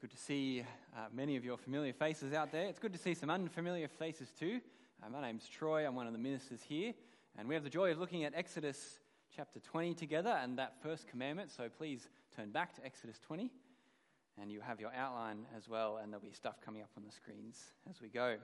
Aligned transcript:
Good 0.00 0.12
to 0.12 0.16
see 0.16 0.62
uh, 0.96 1.06
many 1.12 1.34
of 1.34 1.44
your 1.44 1.56
familiar 1.56 1.92
faces 1.92 2.32
out 2.32 2.52
there. 2.52 2.66
It's 2.66 2.78
good 2.78 2.92
to 2.92 2.98
see 3.00 3.14
some 3.14 3.30
unfamiliar 3.30 3.88
faces 3.88 4.30
too. 4.30 4.60
Uh, 5.04 5.10
my 5.10 5.20
name's 5.20 5.48
Troy, 5.48 5.84
I'm 5.84 5.96
one 5.96 6.06
of 6.06 6.12
the 6.12 6.20
ministers 6.20 6.62
here, 6.62 6.94
and 7.36 7.48
we 7.48 7.56
have 7.56 7.64
the 7.64 7.70
joy 7.70 7.90
of 7.90 7.98
looking 7.98 8.22
at 8.22 8.32
Exodus 8.32 9.00
chapter 9.34 9.58
20 9.58 9.94
together 9.94 10.30
and 10.40 10.56
that 10.56 10.74
first 10.84 11.08
commandment. 11.08 11.50
So 11.50 11.68
please 11.68 12.10
turn 12.36 12.50
back 12.52 12.76
to 12.76 12.86
Exodus 12.86 13.18
20, 13.26 13.50
and 14.40 14.52
you 14.52 14.60
have 14.60 14.78
your 14.78 14.92
outline 14.96 15.46
as 15.56 15.68
well, 15.68 15.96
and 16.00 16.12
there'll 16.12 16.24
be 16.24 16.30
stuff 16.30 16.60
coming 16.64 16.82
up 16.82 16.90
on 16.96 17.02
the 17.04 17.10
screens 17.10 17.60
as 17.90 18.00
we 18.00 18.08
go. 18.08 18.36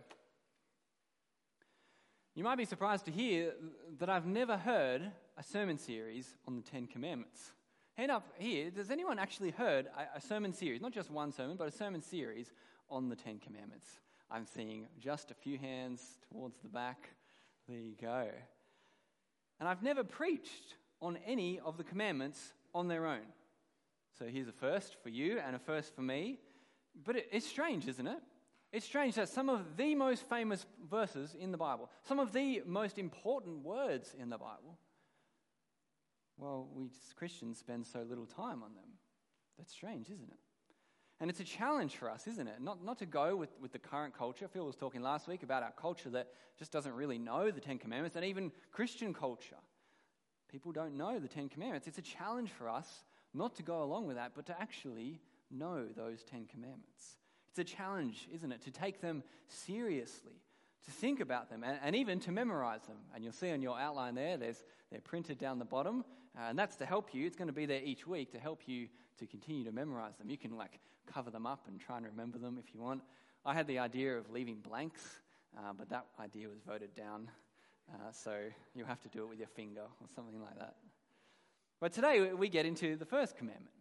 You 2.34 2.42
might 2.42 2.58
be 2.58 2.64
surprised 2.64 3.04
to 3.04 3.12
hear 3.12 3.52
that 4.00 4.10
I've 4.10 4.26
never 4.26 4.56
heard 4.56 5.08
a 5.38 5.42
sermon 5.44 5.78
series 5.78 6.34
on 6.48 6.56
the 6.56 6.62
Ten 6.62 6.88
Commandments. 6.88 7.52
Hand 7.96 8.10
up 8.10 8.26
here, 8.38 8.70
does 8.70 8.90
anyone 8.90 9.20
actually 9.20 9.52
heard 9.52 9.86
a, 9.86 10.18
a, 10.18 10.20
sermon 10.20 10.52
series, 10.52 10.80
not 10.80 10.92
just 10.92 11.12
one 11.12 11.30
sermon, 11.30 11.56
but 11.56 11.68
a 11.68 11.70
sermon 11.70 12.02
series 12.02 12.52
on 12.90 13.08
the 13.08 13.14
Ten 13.14 13.38
Commandments? 13.38 13.86
I'm 14.28 14.46
seeing 14.46 14.88
just 14.98 15.30
a 15.30 15.34
few 15.34 15.58
hands 15.58 16.02
towards 16.28 16.58
the 16.58 16.68
back. 16.68 17.10
There 17.68 17.78
you 17.78 17.94
go. 18.00 18.30
And 19.60 19.68
I've 19.68 19.84
never 19.84 20.02
preached 20.02 20.74
on 21.00 21.18
any 21.24 21.60
of 21.60 21.76
the 21.76 21.84
commandments 21.84 22.52
on 22.74 22.88
their 22.88 23.06
own. 23.06 23.26
So 24.18 24.26
here's 24.26 24.48
a 24.48 24.52
first 24.52 24.96
for 25.00 25.08
you 25.08 25.38
and 25.38 25.54
a 25.54 25.60
first 25.60 25.94
for 25.94 26.02
me. 26.02 26.40
But 27.04 27.14
it, 27.16 27.28
it's 27.30 27.46
strange, 27.46 27.86
isn't 27.86 28.06
it? 28.08 28.18
It's 28.72 28.86
strange 28.86 29.14
that 29.14 29.28
some 29.28 29.48
of 29.48 29.76
the 29.76 29.94
most 29.94 30.28
famous 30.28 30.66
verses 30.90 31.36
in 31.38 31.52
the 31.52 31.58
Bible, 31.58 31.88
some 32.02 32.18
of 32.18 32.32
the 32.32 32.62
most 32.66 32.98
important 32.98 33.64
words 33.64 34.16
in 34.18 34.30
the 34.30 34.38
Bible, 34.38 34.78
well, 36.36 36.68
we 36.74 36.90
Christians 37.16 37.58
spend 37.58 37.86
so 37.86 38.04
little 38.08 38.26
time 38.26 38.62
on 38.62 38.74
them. 38.74 38.98
That's 39.58 39.72
strange, 39.72 40.10
isn't 40.10 40.28
it? 40.28 40.38
And 41.20 41.30
it's 41.30 41.40
a 41.40 41.44
challenge 41.44 41.96
for 41.96 42.10
us, 42.10 42.26
isn't 42.26 42.48
it? 42.48 42.60
Not, 42.60 42.84
not 42.84 42.98
to 42.98 43.06
go 43.06 43.36
with, 43.36 43.50
with 43.60 43.72
the 43.72 43.78
current 43.78 44.16
culture. 44.16 44.48
Phil 44.48 44.66
was 44.66 44.76
talking 44.76 45.00
last 45.00 45.28
week 45.28 45.42
about 45.42 45.62
our 45.62 45.72
culture 45.72 46.10
that 46.10 46.28
just 46.58 46.72
doesn't 46.72 46.92
really 46.92 47.18
know 47.18 47.50
the 47.50 47.60
Ten 47.60 47.78
Commandments, 47.78 48.16
and 48.16 48.24
even 48.24 48.50
Christian 48.72 49.14
culture. 49.14 49.56
People 50.50 50.72
don't 50.72 50.96
know 50.96 51.18
the 51.18 51.28
Ten 51.28 51.48
Commandments. 51.48 51.86
It's 51.86 51.98
a 51.98 52.02
challenge 52.02 52.50
for 52.50 52.68
us 52.68 53.04
not 53.32 53.54
to 53.56 53.62
go 53.62 53.82
along 53.82 54.06
with 54.06 54.16
that, 54.16 54.32
but 54.34 54.46
to 54.46 54.60
actually 54.60 55.20
know 55.50 55.86
those 55.96 56.24
Ten 56.24 56.46
Commandments. 56.46 57.16
It's 57.50 57.58
a 57.60 57.64
challenge, 57.64 58.28
isn't 58.34 58.50
it, 58.50 58.62
to 58.62 58.72
take 58.72 59.00
them 59.00 59.22
seriously, 59.46 60.42
to 60.84 60.90
think 60.90 61.20
about 61.20 61.48
them, 61.48 61.62
and, 61.64 61.78
and 61.82 61.94
even 61.94 62.18
to 62.20 62.32
memorize 62.32 62.82
them. 62.82 62.98
And 63.14 63.22
you'll 63.22 63.32
see 63.32 63.52
on 63.52 63.62
your 63.62 63.78
outline 63.78 64.16
there, 64.16 64.36
there's, 64.36 64.64
they're 64.90 65.00
printed 65.00 65.38
down 65.38 65.60
the 65.60 65.64
bottom. 65.64 66.04
Uh, 66.36 66.48
and 66.48 66.58
that's 66.58 66.76
to 66.76 66.86
help 66.86 67.14
you. 67.14 67.26
It's 67.26 67.36
going 67.36 67.48
to 67.48 67.54
be 67.54 67.66
there 67.66 67.80
each 67.82 68.06
week 68.06 68.32
to 68.32 68.38
help 68.38 68.62
you 68.66 68.88
to 69.18 69.26
continue 69.26 69.64
to 69.64 69.72
memorize 69.72 70.16
them. 70.16 70.28
You 70.28 70.38
can 70.38 70.56
like 70.56 70.80
cover 71.06 71.30
them 71.30 71.46
up 71.46 71.66
and 71.68 71.80
try 71.80 71.96
and 71.96 72.06
remember 72.06 72.38
them 72.38 72.58
if 72.58 72.74
you 72.74 72.80
want. 72.80 73.02
I 73.44 73.54
had 73.54 73.66
the 73.66 73.78
idea 73.78 74.16
of 74.16 74.30
leaving 74.30 74.56
blanks, 74.56 75.20
uh, 75.56 75.72
but 75.76 75.88
that 75.90 76.06
idea 76.18 76.48
was 76.48 76.58
voted 76.66 76.94
down. 76.94 77.30
Uh, 77.92 78.10
so 78.10 78.38
you 78.74 78.84
have 78.84 79.00
to 79.02 79.08
do 79.08 79.22
it 79.24 79.28
with 79.28 79.38
your 79.38 79.48
finger 79.48 79.82
or 79.82 80.08
something 80.14 80.40
like 80.40 80.58
that. 80.58 80.76
But 81.80 81.92
today 81.92 82.32
we 82.32 82.48
get 82.48 82.64
into 82.66 82.96
the 82.96 83.04
first 83.04 83.36
commandment. 83.36 83.74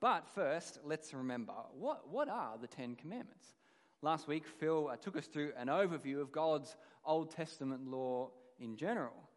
But 0.00 0.26
first, 0.34 0.78
let's 0.84 1.12
remember 1.12 1.52
what, 1.78 2.08
what 2.08 2.28
are 2.28 2.56
the 2.60 2.68
Ten 2.68 2.94
Commandments? 2.94 3.54
Last 4.02 4.28
week, 4.28 4.46
Phil 4.46 4.88
uh, 4.88 4.96
took 4.96 5.16
us 5.16 5.26
through 5.26 5.52
an 5.58 5.66
overview 5.66 6.20
of 6.20 6.32
God's 6.32 6.76
Old 7.04 7.30
Testament 7.30 7.86
law 7.86 8.30
in 8.58 8.76
general. 8.76 9.28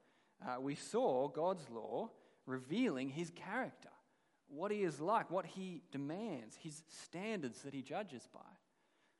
Uh, 0.41 0.61
we 0.61 0.75
saw 0.75 1.27
God's 1.27 1.69
law 1.69 2.09
revealing 2.45 3.09
his 3.09 3.31
character, 3.31 3.89
what 4.47 4.71
he 4.71 4.83
is 4.83 4.99
like, 4.99 5.31
what 5.31 5.45
he 5.45 5.81
demands, 5.91 6.55
his 6.55 6.83
standards 6.87 7.61
that 7.61 7.73
he 7.73 7.81
judges 7.81 8.27
by. 8.33 8.39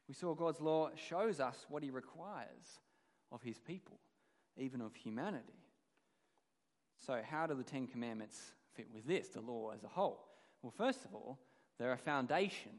We 0.07 0.13
saw 0.13 0.35
God's 0.35 0.61
law 0.61 0.89
shows 0.95 1.39
us 1.39 1.65
what 1.69 1.83
he 1.83 1.89
requires 1.89 2.79
of 3.31 3.41
his 3.41 3.57
people, 3.59 3.99
even 4.57 4.81
of 4.81 4.93
humanity. 4.95 5.63
So, 7.05 7.21
how 7.27 7.47
do 7.47 7.55
the 7.55 7.63
Ten 7.63 7.87
Commandments 7.87 8.39
fit 8.75 8.87
with 8.93 9.05
this, 9.05 9.29
the 9.29 9.41
law 9.41 9.71
as 9.71 9.83
a 9.83 9.87
whole? 9.87 10.25
Well, 10.61 10.73
first 10.77 11.03
of 11.05 11.13
all, 11.13 11.39
they're 11.79 11.93
a 11.93 11.97
foundation 11.97 12.71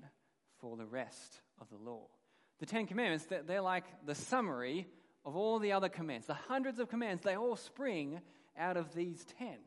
for 0.59 0.77
the 0.77 0.87
rest 0.87 1.41
of 1.60 1.69
the 1.71 1.77
law. 1.77 2.06
The 2.60 2.66
Ten 2.66 2.87
Commandments, 2.87 3.27
they're 3.47 3.60
like 3.60 3.84
the 4.06 4.15
summary 4.15 4.87
of 5.25 5.37
all 5.37 5.59
the 5.59 5.72
other 5.72 5.88
commands. 5.88 6.27
The 6.27 6.34
hundreds 6.34 6.78
of 6.78 6.88
commands, 6.88 7.22
they 7.22 7.37
all 7.37 7.56
spring 7.56 8.21
out 8.56 8.77
of 8.77 8.94
these 8.94 9.25
ten. 9.38 9.59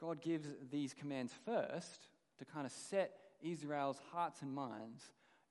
God 0.00 0.22
gives 0.22 0.48
these 0.70 0.94
commands 0.94 1.32
first 1.44 2.08
to 2.38 2.44
kind 2.44 2.64
of 2.64 2.72
set 2.72 3.12
Israel's 3.42 4.00
hearts 4.12 4.42
and 4.42 4.52
minds 4.52 5.02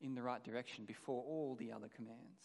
in 0.02 0.16
the 0.16 0.24
right 0.24 0.44
direction 0.44 0.86
before 0.86 1.24
all 1.24 1.56
the 1.60 1.72
other 1.72 1.90
commands. 1.96 2.42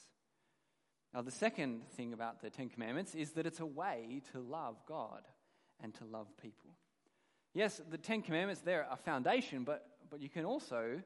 Now, 1.15 1.23
the 1.23 1.31
second 1.31 1.83
thing 1.97 2.13
about 2.13 2.43
the 2.43 2.51
Ten 2.51 2.69
Commandments 2.69 3.15
is 3.15 3.33
that 3.33 3.47
it's 3.47 3.61
a 3.61 3.67
way 3.67 4.21
to 4.33 4.41
love 4.41 4.77
God 4.87 5.23
and 5.81 5.95
to 5.95 6.05
love 6.05 6.27
people. 6.43 6.71
Yes, 7.55 7.81
the 7.89 7.99
Ten 7.99 8.21
Commandments, 8.21 8.63
they're 8.63 8.87
a 8.91 8.97
foundation, 8.97 9.63
but, 9.65 9.87
but 10.11 10.21
you 10.21 10.29
can 10.29 10.45
also, 10.45 11.01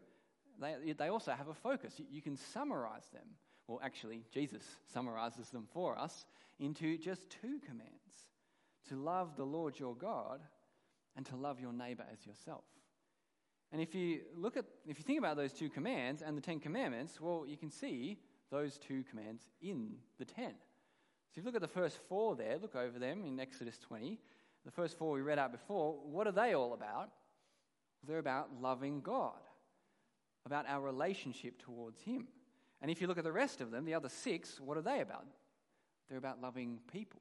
they, 0.60 0.94
they 0.97 1.09
also 1.09 1.32
have 1.32 1.48
a 1.48 1.54
focus. 1.54 1.92
You, 1.98 2.06
you 2.10 2.22
can 2.22 2.36
summarize 2.36 3.06
them. 3.12 3.26
Well, 3.66 3.80
actually, 3.84 4.25
Jesus 4.32 4.62
summarizes 4.94 5.50
them 5.50 5.69
for 5.75 5.98
us 5.98 6.25
into 6.59 6.97
just 6.97 7.20
two 7.42 7.60
commands 7.66 7.92
to 8.88 8.97
love 8.97 9.36
the 9.36 9.44
Lord 9.44 9.78
your 9.78 9.94
God 9.94 10.41
and 11.19 11.27
to 11.27 11.37
love 11.37 11.61
your 11.61 11.73
neighbor 11.73 12.05
as 12.12 12.25
yourself. 12.25 12.62
And 13.73 13.83
if 13.83 13.93
you 13.93 14.21
look 14.37 14.56
at, 14.56 14.65
if 14.87 14.99
you 14.99 15.05
think 15.05 15.19
about 15.19 15.37
those 15.37 15.53
two 15.53 15.69
commands 15.69 16.23
and 16.23 16.37
the 16.37 16.41
Ten 16.41 16.61
Commandments, 16.61 17.21
well, 17.21 17.45
you 17.47 17.56
can 17.56 17.71
see 17.71 18.19
those 18.53 18.79
two 18.79 19.03
commands 19.11 19.43
in 19.61 19.97
the 20.19 20.25
ten. 20.25 20.53
So 21.34 21.39
if 21.39 21.39
you 21.39 21.43
look 21.43 21.57
at 21.57 21.61
the 21.61 21.69
first 21.69 21.99
four 22.09 22.37
there, 22.37 22.57
look 22.62 22.77
over 22.77 23.01
them 23.01 23.25
in 23.25 23.41
Exodus 23.41 23.78
20. 23.78 24.19
The 24.65 24.71
first 24.71 24.97
four 24.97 25.12
we 25.12 25.21
read 25.21 25.41
out 25.41 25.51
before, 25.51 25.99
what 26.05 26.27
are 26.28 26.33
they 26.33 26.55
all 26.55 26.73
about? 26.73 27.11
They're 28.07 28.19
about 28.19 28.51
loving 28.62 29.01
God, 29.01 29.41
about 30.47 30.67
our 30.69 30.81
relationship 30.81 31.61
towards 31.61 32.01
Him. 32.01 32.28
And 32.81 32.93
if 32.93 33.01
you 33.01 33.09
look 33.09 33.19
at 33.19 33.25
the 33.25 33.33
rest 33.33 33.61
of 33.61 33.73
them, 33.73 33.84
the 33.84 33.95
other 33.95 34.09
six, 34.09 34.61
what 34.61 34.78
are 34.78 34.83
they 34.83 35.01
about? 35.01 35.27
They're 36.09 36.17
about 36.17 36.41
loving 36.41 36.78
people, 36.91 37.21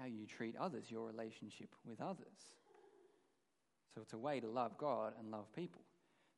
how 0.00 0.06
you 0.06 0.26
treat 0.26 0.56
others, 0.56 0.90
your 0.90 1.06
relationship 1.06 1.68
with 1.86 2.00
others. 2.00 2.56
So 3.94 4.00
it's 4.00 4.12
a 4.12 4.18
way 4.18 4.40
to 4.40 4.48
love 4.48 4.78
God 4.78 5.12
and 5.18 5.30
love 5.30 5.52
people. 5.54 5.82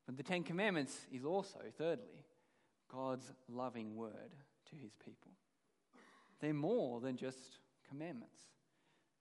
But 0.07 0.17
the 0.17 0.23
Ten 0.23 0.43
Commandments 0.43 1.07
is 1.13 1.25
also, 1.25 1.61
thirdly, 1.79 2.25
God's 2.93 3.33
loving 3.49 3.97
word 3.97 4.35
to 4.71 4.77
his 4.77 4.93
people. 5.05 5.31
They're 6.41 6.53
more 6.53 7.01
than 7.01 7.17
just 7.17 7.59
commandments. 7.89 8.41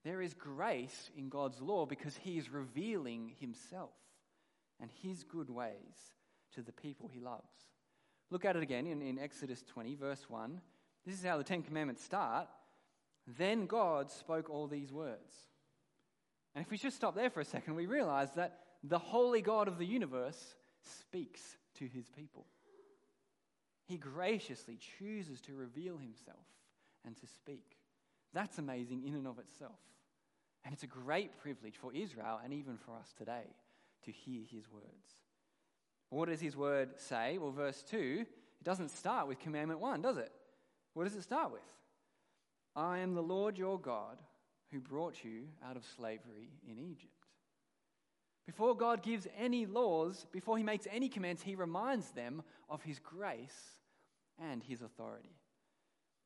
There 0.03 0.21
is 0.21 0.33
grace 0.33 1.09
in 1.15 1.29
God's 1.29 1.61
law 1.61 1.85
because 1.85 2.17
he 2.17 2.37
is 2.37 2.49
revealing 2.49 3.33
himself 3.39 3.93
and 4.81 4.89
his 5.01 5.23
good 5.23 5.49
ways 5.49 6.13
to 6.55 6.61
the 6.61 6.73
people 6.73 7.07
he 7.07 7.21
loves. 7.21 7.51
Look 8.29 8.45
at 8.45 8.55
it 8.55 8.63
again 8.63 8.87
in, 8.87 9.01
in 9.01 9.19
Exodus 9.19 9.63
20, 9.63 9.95
verse 9.95 10.25
1. 10.27 10.59
This 11.05 11.15
is 11.15 11.23
how 11.23 11.37
the 11.37 11.43
Ten 11.43 11.63
Commandments 11.63 12.03
start. 12.03 12.47
Then 13.37 13.65
God 13.67 14.11
spoke 14.11 14.49
all 14.49 14.67
these 14.67 14.91
words. 14.91 15.33
And 16.55 16.63
if 16.63 16.71
we 16.71 16.77
just 16.77 16.95
stop 16.95 17.15
there 17.15 17.29
for 17.29 17.39
a 17.41 17.45
second, 17.45 17.75
we 17.75 17.85
realize 17.85 18.31
that 18.35 18.59
the 18.83 18.99
holy 18.99 19.41
God 19.41 19.67
of 19.67 19.77
the 19.77 19.85
universe 19.85 20.55
speaks 20.99 21.41
to 21.75 21.85
his 21.87 22.09
people. 22.09 22.45
He 23.85 23.97
graciously 23.97 24.77
chooses 24.97 25.41
to 25.41 25.55
reveal 25.55 25.97
himself 25.97 26.45
and 27.05 27.17
to 27.17 27.27
speak. 27.27 27.77
That's 28.33 28.57
amazing 28.57 29.03
in 29.05 29.15
and 29.15 29.27
of 29.27 29.39
itself. 29.39 29.79
And 30.63 30.73
it's 30.73 30.83
a 30.83 30.87
great 30.87 31.37
privilege 31.39 31.75
for 31.75 31.93
Israel 31.93 32.39
and 32.43 32.53
even 32.53 32.77
for 32.77 32.95
us 32.95 33.13
today 33.17 33.55
to 34.05 34.11
hear 34.11 34.43
his 34.49 34.69
words. 34.71 34.85
what 36.09 36.29
does 36.29 36.39
his 36.39 36.55
word 36.55 36.91
say? 36.97 37.37
Well, 37.37 37.51
verse 37.51 37.83
2, 37.89 38.25
it 38.25 38.63
doesn't 38.63 38.89
start 38.89 39.27
with 39.27 39.39
commandment 39.39 39.79
1, 39.79 40.01
does 40.01 40.17
it? 40.17 40.31
What 40.93 41.05
does 41.05 41.15
it 41.15 41.23
start 41.23 41.51
with? 41.51 41.61
I 42.75 42.99
am 42.99 43.13
the 43.13 43.23
Lord 43.23 43.57
your 43.57 43.79
God 43.79 44.17
who 44.73 44.79
brought 44.79 45.23
you 45.23 45.43
out 45.65 45.77
of 45.77 45.85
slavery 45.95 46.49
in 46.67 46.79
Egypt. 46.79 47.13
Before 48.45 48.75
God 48.75 49.01
gives 49.01 49.27
any 49.37 49.65
laws, 49.65 50.25
before 50.31 50.57
he 50.57 50.63
makes 50.63 50.87
any 50.91 51.07
commands, 51.07 51.41
he 51.41 51.55
reminds 51.55 52.11
them 52.11 52.43
of 52.69 52.83
his 52.83 52.99
grace 52.99 53.77
and 54.37 54.61
his 54.61 54.81
authority. 54.81 55.37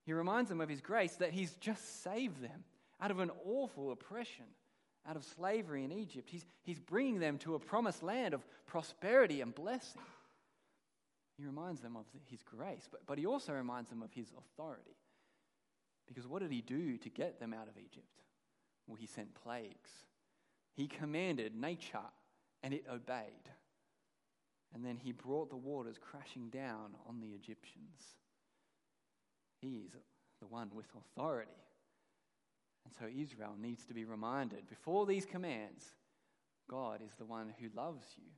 He 0.03 0.13
reminds 0.13 0.49
them 0.49 0.61
of 0.61 0.69
his 0.69 0.81
grace 0.81 1.15
that 1.17 1.31
he's 1.31 1.53
just 1.55 2.01
saved 2.01 2.41
them 2.41 2.63
out 2.99 3.11
of 3.11 3.19
an 3.19 3.29
awful 3.45 3.91
oppression, 3.91 4.45
out 5.07 5.15
of 5.15 5.25
slavery 5.25 5.83
in 5.83 5.91
Egypt. 5.91 6.29
He's, 6.29 6.45
he's 6.63 6.79
bringing 6.79 7.19
them 7.19 7.37
to 7.39 7.55
a 7.55 7.59
promised 7.59 8.01
land 8.01 8.33
of 8.33 8.47
prosperity 8.65 9.41
and 9.41 9.53
blessing. 9.53 10.01
He 11.37 11.45
reminds 11.45 11.81
them 11.81 11.95
of 11.95 12.05
his 12.31 12.41
grace, 12.41 12.87
but, 12.89 13.01
but 13.05 13.19
he 13.19 13.27
also 13.27 13.53
reminds 13.53 13.89
them 13.89 14.01
of 14.01 14.11
his 14.11 14.33
authority. 14.35 14.95
Because 16.07 16.25
what 16.25 16.41
did 16.41 16.51
he 16.51 16.61
do 16.61 16.97
to 16.97 17.09
get 17.09 17.39
them 17.39 17.53
out 17.53 17.67
of 17.67 17.77
Egypt? 17.77 18.07
Well, 18.87 18.97
he 18.97 19.05
sent 19.07 19.35
plagues. 19.35 19.91
He 20.73 20.87
commanded 20.87 21.55
nature, 21.55 21.99
and 22.63 22.73
it 22.73 22.85
obeyed. 22.91 23.49
and 24.73 24.85
then 24.85 24.97
he 24.97 25.11
brought 25.11 25.49
the 25.49 25.55
waters 25.55 25.97
crashing 25.99 26.49
down 26.49 26.95
on 27.07 27.19
the 27.19 27.29
Egyptians. 27.29 28.15
He 29.61 29.83
is 29.85 29.91
the 30.39 30.47
one 30.47 30.69
with 30.73 30.85
authority. 30.95 31.51
And 32.85 32.93
so 32.99 33.05
Israel 33.07 33.55
needs 33.59 33.85
to 33.85 33.93
be 33.93 34.05
reminded 34.05 34.69
before 34.69 35.05
these 35.05 35.25
commands, 35.25 35.91
God 36.69 37.01
is 37.05 37.15
the 37.17 37.25
one 37.25 37.53
who 37.59 37.69
loves 37.75 38.07
you, 38.17 38.29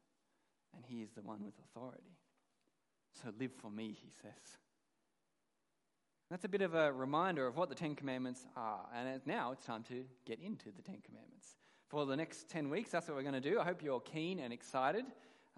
and 0.76 0.86
he 0.86 1.02
is 1.02 1.12
the 1.12 1.22
one 1.22 1.44
with 1.44 1.56
authority. 1.66 2.18
So 3.22 3.34
live 3.40 3.52
for 3.62 3.70
me, 3.70 3.98
he 4.02 4.12
says. 4.22 4.58
That's 6.30 6.46
a 6.46 6.50
bit 6.50 6.62
of 6.62 6.76
a 6.76 6.94
reminder 6.94 7.48
of 7.48 7.58
what 7.58 7.70
the 7.70 7.76
Ten 7.76 7.96
Commandments 7.96 8.46
are. 8.56 8.86
And 8.96 9.20
now 9.26 9.52
it's 9.52 9.66
time 9.66 9.84
to 9.90 10.04
get 10.26 10.40
into 10.40 10.66
the 10.76 10.84
Ten 10.84 11.02
Commandments. 11.04 11.56
For 11.88 12.06
the 12.06 12.16
next 12.16 12.50
10 12.50 12.70
weeks, 12.70 12.92
that's 12.92 13.08
what 13.08 13.18
we're 13.18 13.24
going 13.24 13.42
to 13.42 13.42
do. 13.42 13.60
I 13.60 13.64
hope 13.64 13.82
you're 13.82 14.00
keen 14.00 14.38
and 14.38 14.54
excited 14.54 15.06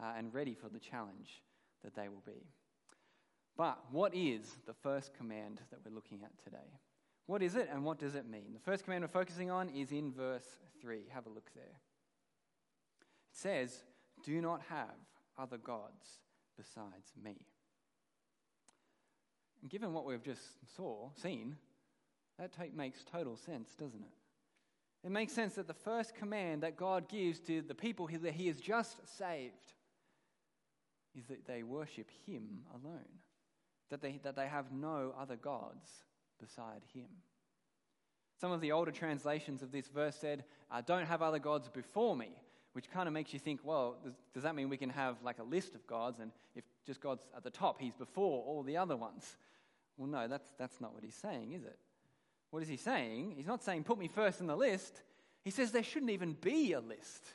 uh, 0.02 0.14
and 0.18 0.34
ready 0.34 0.54
for 0.54 0.70
the 0.70 0.80
challenge 0.80 1.44
that 1.84 1.94
they 1.94 2.08
will 2.08 2.24
be. 2.26 2.48
But 3.58 3.80
what 3.92 4.16
is 4.16 4.56
the 4.66 4.74
first 4.74 5.14
command 5.14 5.60
that 5.72 5.80
we're 5.84 5.94
looking 5.94 6.22
at 6.24 6.32
today? 6.42 6.80
What 7.26 7.44
is 7.44 7.56
it 7.56 7.70
and 7.72 7.84
what 7.84 8.00
does 8.00 8.16
it 8.16 8.30
mean? 8.30 8.54
The 8.54 8.60
first 8.60 8.86
command 8.86 9.04
we're 9.04 9.10
focusing 9.10 9.52
on 9.52 9.70
is 9.70 9.92
in 9.92 10.14
verse 10.14 10.46
3. 10.82 11.02
Have 11.14 11.26
a 11.26 11.30
look 11.30 11.52
there. 11.54 11.64
It 11.66 13.38
says, 13.38 13.84
Do 14.24 14.40
not 14.42 14.62
have 14.70 14.96
other 15.38 15.58
gods 15.58 16.22
besides 16.58 17.12
me. 17.22 17.36
And 19.62 19.70
given 19.70 19.94
what 19.94 20.06
we've 20.06 20.24
just 20.24 20.42
saw, 20.76 21.10
seen, 21.16 21.58
that 22.40 22.52
take, 22.52 22.76
makes 22.76 23.04
total 23.04 23.38
sense, 23.38 23.76
doesn't 23.76 24.02
it? 24.02 25.06
It 25.08 25.12
makes 25.12 25.34
sense 25.34 25.56
that 25.56 25.68
the 25.68 25.74
first 25.74 26.16
command 26.16 26.64
that 26.64 26.78
God 26.78 27.10
gives 27.10 27.40
to 27.42 27.62
the 27.62 27.76
people 27.76 28.08
that 28.08 28.34
He 28.34 28.48
has 28.48 28.60
just 28.60 28.98
saved 29.18 29.74
is 31.16 31.26
that 31.26 31.46
they 31.46 31.64
worship 31.64 32.10
Him 32.26 32.62
alone, 32.74 33.20
that 33.90 34.02
they, 34.02 34.20
that 34.24 34.36
they 34.36 34.48
have 34.48 34.72
no 34.72 35.14
other 35.20 35.36
gods 35.36 35.90
beside 36.40 36.82
Him. 36.94 37.08
Some 38.40 38.52
of 38.52 38.62
the 38.62 38.72
older 38.72 38.92
translations 38.92 39.62
of 39.62 39.72
this 39.72 39.88
verse 39.88 40.16
said, 40.16 40.44
Don't 40.86 41.06
have 41.06 41.22
other 41.22 41.40
gods 41.40 41.70
before 41.70 42.16
me, 42.16 42.30
which 42.74 42.90
kind 42.90 43.08
of 43.08 43.14
makes 43.14 43.34
you 43.34 43.40
think, 43.40 43.60
well, 43.64 43.98
does, 44.04 44.14
does 44.34 44.44
that 44.44 44.56
mean 44.56 44.70
we 44.70 44.78
can 44.78 44.90
have 44.90 45.18
like 45.24 45.40
a 45.40 45.44
list 45.44 45.76
of 45.76 45.86
gods, 45.88 46.20
and 46.20 46.32
if 46.56 46.64
just 46.86 47.02
God's 47.02 47.24
at 47.36 47.44
the 47.44 47.50
top, 47.50 47.80
He's 47.80 47.94
before 47.94 48.44
all 48.44 48.64
the 48.64 48.78
other 48.78 48.96
ones? 48.96 49.38
Well, 49.98 50.08
no, 50.08 50.28
that's, 50.28 50.54
that's 50.58 50.80
not 50.80 50.94
what 50.94 51.04
He's 51.04 51.16
saying, 51.16 51.54
is 51.54 51.64
it? 51.64 51.78
What 52.50 52.64
is 52.64 52.70
He 52.70 52.78
saying? 52.78 53.34
He's 53.36 53.48
not 53.48 53.64
saying, 53.64 53.84
Put 53.84 53.98
me 53.98 54.08
first 54.08 54.40
in 54.40 54.48
the 54.48 54.56
list. 54.56 55.02
He 55.44 55.52
says 55.52 55.72
there 55.72 55.84
shouldn't 55.84 56.12
even 56.12 56.34
be 56.34 56.74
a 56.74 56.80
list. 56.80 57.26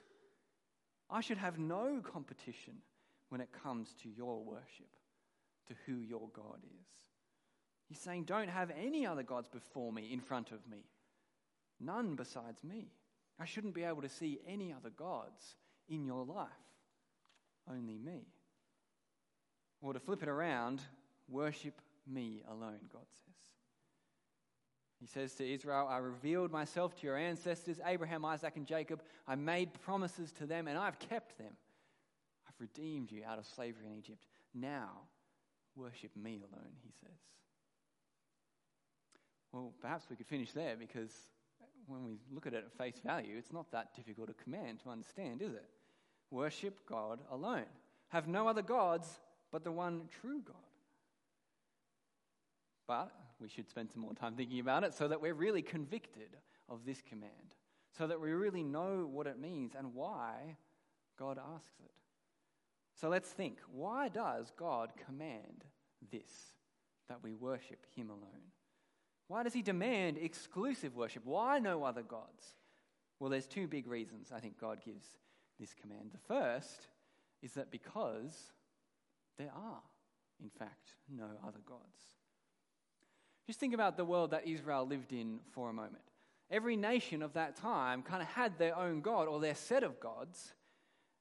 I 1.11 1.21
should 1.21 1.39
have 1.39 1.59
no 1.59 2.00
competition 2.03 2.75
when 3.29 3.41
it 3.41 3.49
comes 3.62 3.94
to 4.03 4.09
your 4.09 4.43
worship, 4.43 4.91
to 5.69 5.75
who 5.87 6.00
your 6.00 6.29
God 6.35 6.61
is. 6.65 6.87
He's 7.89 8.00
saying, 8.00 8.25
Don't 8.25 8.49
have 8.49 8.71
any 8.81 9.06
other 9.06 9.23
gods 9.23 9.49
before 9.49 9.93
me, 9.93 10.12
in 10.12 10.21
front 10.21 10.53
of 10.53 10.67
me. 10.69 10.85
None 11.81 12.15
besides 12.15 12.65
me. 12.65 12.89
I 13.38 13.44
shouldn't 13.44 13.75
be 13.75 13.85
able 13.85 14.03
to 14.03 14.09
see 14.09 14.41
any 14.49 14.73
other 14.73 14.91
gods 14.91 15.56
in 15.88 16.05
your 16.05 16.25
life, 16.25 16.49
only 17.71 17.99
me. 17.99 18.27
Or 19.83 19.93
to 19.93 20.00
flip 20.00 20.23
it 20.23 20.29
around, 20.29 20.81
worship 21.29 21.75
me 22.06 22.43
alone, 22.49 22.81
God 22.93 23.05
says. 23.11 23.35
He 25.00 25.06
says 25.06 25.35
to 25.35 25.47
Israel, 25.49 25.87
I 25.88 25.99
revealed 25.99 26.50
myself 26.50 26.97
to 26.97 27.06
your 27.06 27.19
ancestors, 27.19 27.79
Abraham, 27.85 28.25
Isaac, 28.25 28.55
and 28.56 28.67
Jacob. 28.67 29.03
I 29.29 29.35
made 29.35 29.79
promises 29.82 30.32
to 30.32 30.47
them, 30.47 30.69
and 30.69 30.79
I've 30.79 30.99
kept 30.99 31.37
them. 31.37 31.53
I've 32.49 32.59
redeemed 32.59 33.12
you 33.12 33.23
out 33.27 33.39
of 33.39 33.47
slavery 33.47 33.87
in 33.87 33.99
Egypt. 33.99 34.25
Now, 34.55 34.91
worship 35.75 36.11
me 36.17 36.43
alone, 36.50 36.73
he 36.82 36.93
says. 37.00 37.19
Well, 39.53 39.75
perhaps 39.81 40.06
we 40.09 40.17
could 40.17 40.27
finish 40.27 40.53
there 40.53 40.77
because 40.79 41.12
when 41.87 42.05
we 42.05 42.19
look 42.33 42.47
at 42.47 42.55
it 42.55 42.65
at 42.67 42.77
face 42.77 43.00
value, 43.05 43.37
it's 43.37 43.53
not 43.53 43.71
that 43.73 43.94
difficult 43.94 44.31
a 44.31 44.35
command 44.43 44.81
to 44.81 44.91
understand, 44.91 45.43
is 45.43 45.53
it? 45.53 45.69
Worship 46.31 46.87
God 46.88 47.21
alone. 47.31 47.67
Have 48.09 48.29
no 48.29 48.49
other 48.49 48.62
gods 48.62 49.21
but 49.53 49.65
the 49.65 49.73
one 49.73 50.03
true 50.21 50.41
God. 50.44 50.56
But 52.87 53.12
we 53.41 53.49
should 53.49 53.69
spend 53.69 53.91
some 53.91 54.03
more 54.03 54.15
time 54.15 54.35
thinking 54.35 54.61
about 54.61 54.85
it 54.85 54.94
so 54.94 55.09
that 55.09 55.21
we're 55.21 55.35
really 55.35 55.62
convicted 55.62 56.37
of 56.69 56.85
this 56.85 57.03
command, 57.03 57.55
so 57.97 58.06
that 58.06 58.21
we 58.21 58.32
really 58.32 58.62
know 58.62 59.09
what 59.11 59.27
it 59.27 59.39
means 59.39 59.73
and 59.77 59.94
why 59.94 60.56
God 61.19 61.39
asks 61.39 61.81
it. 61.85 61.91
So 63.00 63.09
let's 63.09 63.29
think 63.29 63.59
why 63.73 64.09
does 64.09 64.53
God 64.56 64.93
command 65.05 65.65
this, 66.11 66.53
that 67.09 67.23
we 67.23 67.32
worship 67.32 67.85
Him 67.94 68.11
alone? 68.11 68.53
Why 69.28 69.43
does 69.43 69.52
He 69.52 69.62
demand 69.62 70.19
exclusive 70.19 70.94
worship? 70.94 71.25
Why 71.25 71.58
no 71.58 71.84
other 71.84 72.02
gods? 72.02 72.55
Well, 73.19 73.31
there's 73.31 73.46
two 73.46 73.67
big 73.67 73.87
reasons 73.87 74.31
I 74.34 74.40
think 74.40 74.58
God 74.61 74.78
gives 74.84 75.05
this 75.58 75.75
command. 75.75 76.11
The 76.12 76.34
first 76.34 76.88
is 77.43 77.52
that 77.52 77.70
because 77.70 78.52
there 79.38 79.52
are, 79.55 79.82
in 80.43 80.50
fact, 80.50 80.94
no 81.08 81.26
other 81.46 81.61
gods. 81.67 81.81
Just 83.46 83.61
think 83.61 83.75
about 83.75 83.96
the 83.96 84.05
world 84.05 84.32
that 84.32 84.46
Israel 84.46 84.87
lived 84.87 85.12
in 85.12 85.38
for 85.52 85.70
a 85.70 85.72
moment. 85.72 86.02
Every 86.50 86.76
nation 86.76 87.22
of 87.22 87.32
that 87.34 87.56
time 87.56 88.02
kind 88.02 88.22
of 88.22 88.29
had 88.29 88.58
their 88.58 88.76
own 88.76 89.00
God 89.00 89.29
or 89.29 89.40
their 89.40 89.55
set 89.55 89.82
of 89.82 90.00
gods. 90.00 90.55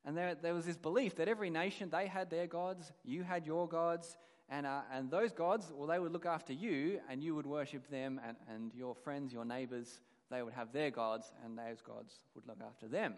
And 0.04 0.16
there, 0.16 0.36
there 0.36 0.54
was 0.54 0.66
this 0.66 0.78
belief 0.78 1.16
that 1.16 1.28
every 1.28 1.50
nation, 1.50 1.90
they 1.90 2.08
had 2.08 2.30
their 2.30 2.48
gods, 2.48 2.92
you 3.04 3.24
had 3.24 3.46
your 3.46 3.68
gods, 3.68 4.18
and, 4.50 4.66
uh, 4.66 4.82
and 4.94 5.10
those 5.10 5.32
gods, 5.32 5.72
well, 5.76 5.88
they 5.88 6.00
would 6.00 6.12
look 6.12 6.26
after 6.26 6.54
you, 6.54 7.00
and 7.10 7.24
you 7.24 7.36
would 7.36 7.48
worship 7.48 7.90
them, 7.90 8.20
and, 8.28 8.38
and 8.54 8.74
your 8.76 8.94
friends, 8.96 9.34
your 9.34 9.46
neighbors, 9.46 10.00
they 10.30 10.44
would 10.44 10.54
have 10.54 10.72
their 10.72 10.92
gods, 10.92 11.32
and 11.44 11.58
those 11.58 11.82
gods 11.82 12.20
would 12.36 12.48
look 12.48 12.60
after 12.66 12.88
them. 12.88 13.16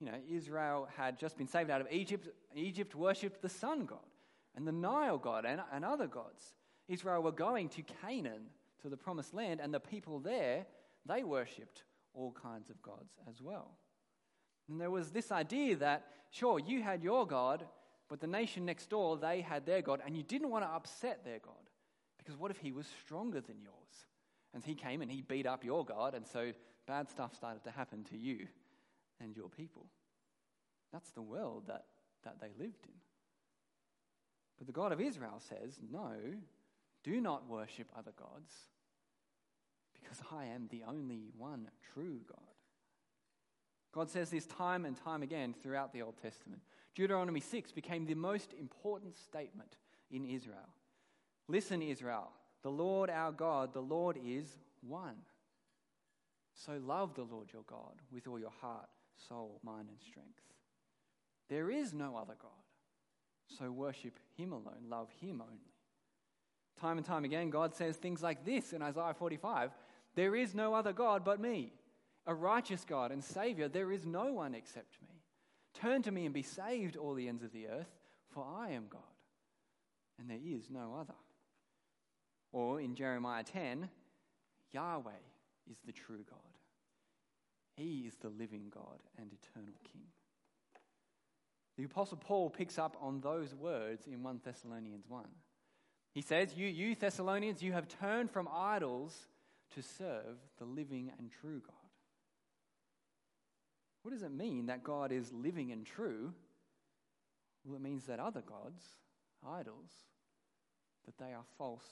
You 0.00 0.06
know, 0.06 0.18
Israel 0.30 0.88
had 0.96 1.18
just 1.18 1.36
been 1.36 1.46
saved 1.46 1.70
out 1.70 1.82
of 1.82 1.86
Egypt. 1.90 2.28
Egypt 2.54 2.94
worshipped 2.94 3.42
the 3.42 3.48
sun 3.48 3.84
god 3.84 3.98
and 4.56 4.66
the 4.66 4.72
Nile 4.72 5.18
god 5.18 5.44
and, 5.44 5.60
and 5.72 5.84
other 5.84 6.06
gods. 6.06 6.54
Israel 6.88 7.22
were 7.22 7.32
going 7.32 7.68
to 7.70 7.82
Canaan, 7.82 8.46
to 8.82 8.88
the 8.88 8.96
promised 8.96 9.34
land, 9.34 9.60
and 9.60 9.72
the 9.72 9.80
people 9.80 10.18
there, 10.18 10.66
they 11.06 11.22
worshipped 11.22 11.84
all 12.14 12.32
kinds 12.32 12.70
of 12.70 12.80
gods 12.82 13.12
as 13.28 13.40
well. 13.42 13.72
And 14.68 14.80
there 14.80 14.90
was 14.90 15.10
this 15.10 15.30
idea 15.30 15.76
that, 15.76 16.06
sure, 16.30 16.58
you 16.58 16.82
had 16.82 17.02
your 17.02 17.26
God, 17.26 17.66
but 18.10 18.20
the 18.20 18.26
nation 18.26 18.66
next 18.66 18.90
door, 18.90 19.16
they 19.16 19.40
had 19.40 19.64
their 19.64 19.80
God, 19.80 20.02
and 20.04 20.16
you 20.16 20.24
didn't 20.24 20.50
want 20.50 20.64
to 20.64 20.68
upset 20.68 21.24
their 21.24 21.38
God. 21.38 21.54
Because 22.18 22.36
what 22.36 22.50
if 22.50 22.58
he 22.58 22.72
was 22.72 22.86
stronger 23.02 23.40
than 23.40 23.62
yours? 23.62 23.74
And 24.52 24.64
he 24.64 24.74
came 24.74 25.00
and 25.00 25.10
he 25.10 25.22
beat 25.22 25.46
up 25.46 25.64
your 25.64 25.84
God, 25.84 26.14
and 26.14 26.26
so 26.26 26.52
bad 26.86 27.08
stuff 27.08 27.36
started 27.36 27.62
to 27.64 27.70
happen 27.70 28.02
to 28.10 28.18
you 28.18 28.48
and 29.20 29.36
your 29.36 29.48
people. 29.48 29.86
That's 30.92 31.12
the 31.12 31.22
world 31.22 31.68
that, 31.68 31.84
that 32.24 32.40
they 32.40 32.48
lived 32.58 32.84
in. 32.84 32.98
But 34.58 34.66
the 34.66 34.72
God 34.72 34.90
of 34.90 35.00
Israel 35.00 35.40
says, 35.48 35.78
no, 35.90 36.10
do 37.04 37.20
not 37.20 37.48
worship 37.48 37.86
other 37.96 38.12
gods, 38.18 38.52
because 40.02 40.18
I 40.32 40.46
am 40.46 40.66
the 40.68 40.82
only 40.86 41.28
one 41.38 41.68
true 41.94 42.18
God. 42.26 42.49
God 43.92 44.08
says 44.08 44.30
this 44.30 44.46
time 44.46 44.84
and 44.84 44.96
time 44.96 45.22
again 45.22 45.54
throughout 45.62 45.92
the 45.92 46.02
Old 46.02 46.16
Testament. 46.22 46.62
Deuteronomy 46.94 47.40
6 47.40 47.72
became 47.72 48.06
the 48.06 48.14
most 48.14 48.52
important 48.58 49.16
statement 49.16 49.76
in 50.10 50.24
Israel. 50.24 50.68
Listen, 51.48 51.82
Israel, 51.82 52.30
the 52.62 52.70
Lord 52.70 53.10
our 53.10 53.32
God, 53.32 53.72
the 53.72 53.80
Lord 53.80 54.18
is 54.24 54.58
one. 54.80 55.16
So 56.54 56.80
love 56.84 57.14
the 57.14 57.22
Lord 57.22 57.48
your 57.52 57.62
God 57.66 58.02
with 58.12 58.28
all 58.28 58.38
your 58.38 58.52
heart, 58.60 58.88
soul, 59.28 59.60
mind, 59.64 59.88
and 59.88 59.98
strength. 60.00 60.40
There 61.48 61.70
is 61.70 61.92
no 61.92 62.16
other 62.16 62.34
God. 62.40 62.50
So 63.58 63.70
worship 63.70 64.18
him 64.36 64.52
alone, 64.52 64.86
love 64.88 65.08
him 65.20 65.42
only. 65.42 65.72
Time 66.80 66.96
and 66.96 67.06
time 67.06 67.24
again, 67.24 67.50
God 67.50 67.74
says 67.74 67.96
things 67.96 68.22
like 68.22 68.44
this 68.44 68.72
in 68.72 68.82
Isaiah 68.82 69.14
45 69.18 69.70
There 70.14 70.36
is 70.36 70.54
no 70.54 70.74
other 70.74 70.92
God 70.92 71.24
but 71.24 71.40
me, 71.40 71.72
a 72.26 72.34
righteous 72.34 72.84
God 72.84 73.12
and 73.12 73.22
Savior. 73.22 73.68
There 73.68 73.92
is 73.92 74.06
no 74.06 74.32
one 74.32 74.54
except 74.54 75.00
me. 75.02 75.22
Turn 75.74 76.02
to 76.02 76.10
me 76.10 76.24
and 76.24 76.34
be 76.34 76.42
saved, 76.42 76.96
all 76.96 77.14
the 77.14 77.28
ends 77.28 77.42
of 77.42 77.52
the 77.52 77.68
earth, 77.68 77.90
for 78.28 78.44
I 78.44 78.70
am 78.70 78.86
God, 78.90 79.00
and 80.18 80.28
there 80.28 80.38
is 80.44 80.68
no 80.70 80.96
other. 80.98 81.14
Or 82.52 82.80
in 82.80 82.94
Jeremiah 82.94 83.44
10, 83.44 83.88
Yahweh 84.72 85.10
is 85.70 85.78
the 85.86 85.92
true 85.92 86.24
God. 86.28 86.38
He 87.76 88.04
is 88.06 88.16
the 88.16 88.28
living 88.28 88.72
God 88.74 88.98
and 89.16 89.30
eternal 89.32 89.74
King. 89.90 90.02
The 91.76 91.84
Apostle 91.84 92.18
Paul 92.18 92.50
picks 92.50 92.78
up 92.78 92.96
on 93.00 93.20
those 93.20 93.54
words 93.54 94.06
in 94.06 94.22
1 94.22 94.40
Thessalonians 94.44 95.06
1. 95.08 95.24
He 96.12 96.20
says, 96.20 96.54
You, 96.54 96.66
you 96.66 96.94
Thessalonians, 96.94 97.62
you 97.62 97.72
have 97.72 97.88
turned 97.88 98.30
from 98.30 98.48
idols 98.52 99.28
to 99.74 99.82
serve 99.82 100.36
the 100.58 100.64
living 100.64 101.12
and 101.18 101.30
true 101.30 101.62
God. 101.64 101.79
What 104.02 104.12
does 104.12 104.22
it 104.22 104.32
mean 104.32 104.66
that 104.66 104.82
God 104.82 105.12
is 105.12 105.32
living 105.32 105.72
and 105.72 105.84
true? 105.84 106.32
Well, 107.64 107.76
it 107.76 107.82
means 107.82 108.06
that 108.06 108.18
other 108.18 108.40
gods, 108.40 108.82
idols, 109.46 109.90
that 111.04 111.18
they 111.18 111.32
are 111.32 111.44
false 111.58 111.88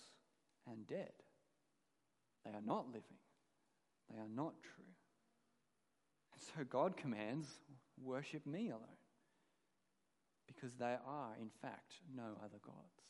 and 0.71 0.87
dead. 0.87 1.12
They 2.45 2.50
are 2.50 2.62
not 2.65 2.87
living. 2.87 3.19
They 4.11 4.19
are 4.19 4.29
not 4.35 4.55
true. 4.62 4.85
And 6.33 6.43
so 6.43 6.65
God 6.65 6.97
commands, 6.97 7.47
worship 8.03 8.47
me 8.47 8.71
alone. 8.71 8.83
Because 10.47 10.75
there 10.75 11.00
are, 11.07 11.37
in 11.41 11.50
fact, 11.61 11.95
no 12.17 12.37
other 12.43 12.59
gods. 12.65 13.03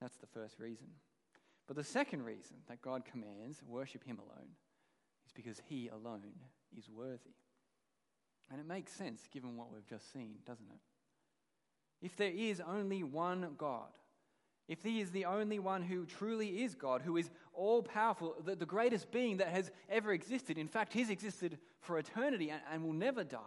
That's 0.00 0.16
the 0.16 0.26
first 0.26 0.58
reason. 0.58 0.86
But 1.66 1.76
the 1.76 1.84
second 1.84 2.24
reason 2.24 2.56
that 2.68 2.80
God 2.80 3.04
commands 3.04 3.62
worship 3.66 4.04
Him 4.04 4.18
alone 4.18 4.48
is 5.26 5.32
because 5.32 5.60
He 5.68 5.88
alone 5.88 6.22
is 6.76 6.88
worthy. 6.88 7.34
And 8.50 8.60
it 8.60 8.66
makes 8.66 8.92
sense 8.92 9.22
given 9.32 9.56
what 9.56 9.72
we've 9.72 9.86
just 9.86 10.12
seen, 10.12 10.36
doesn't 10.46 10.68
it? 10.70 10.80
If 12.06 12.16
there 12.16 12.30
is 12.30 12.60
only 12.60 13.02
one 13.02 13.54
God, 13.58 13.90
if 14.68 14.82
He 14.82 15.00
is 15.00 15.10
the 15.10 15.24
only 15.24 15.58
one 15.58 15.82
who 15.82 16.04
truly 16.06 16.62
is 16.62 16.74
God, 16.74 17.02
who 17.02 17.16
is 17.16 17.30
all 17.54 17.82
powerful, 17.82 18.36
the, 18.44 18.54
the 18.54 18.66
greatest 18.66 19.10
being 19.10 19.38
that 19.38 19.48
has 19.48 19.70
ever 19.88 20.12
existed, 20.12 20.58
in 20.58 20.68
fact, 20.68 20.92
He's 20.92 21.10
existed 21.10 21.58
for 21.80 21.98
eternity 21.98 22.50
and, 22.50 22.60
and 22.72 22.84
will 22.84 22.92
never 22.92 23.24
die, 23.24 23.38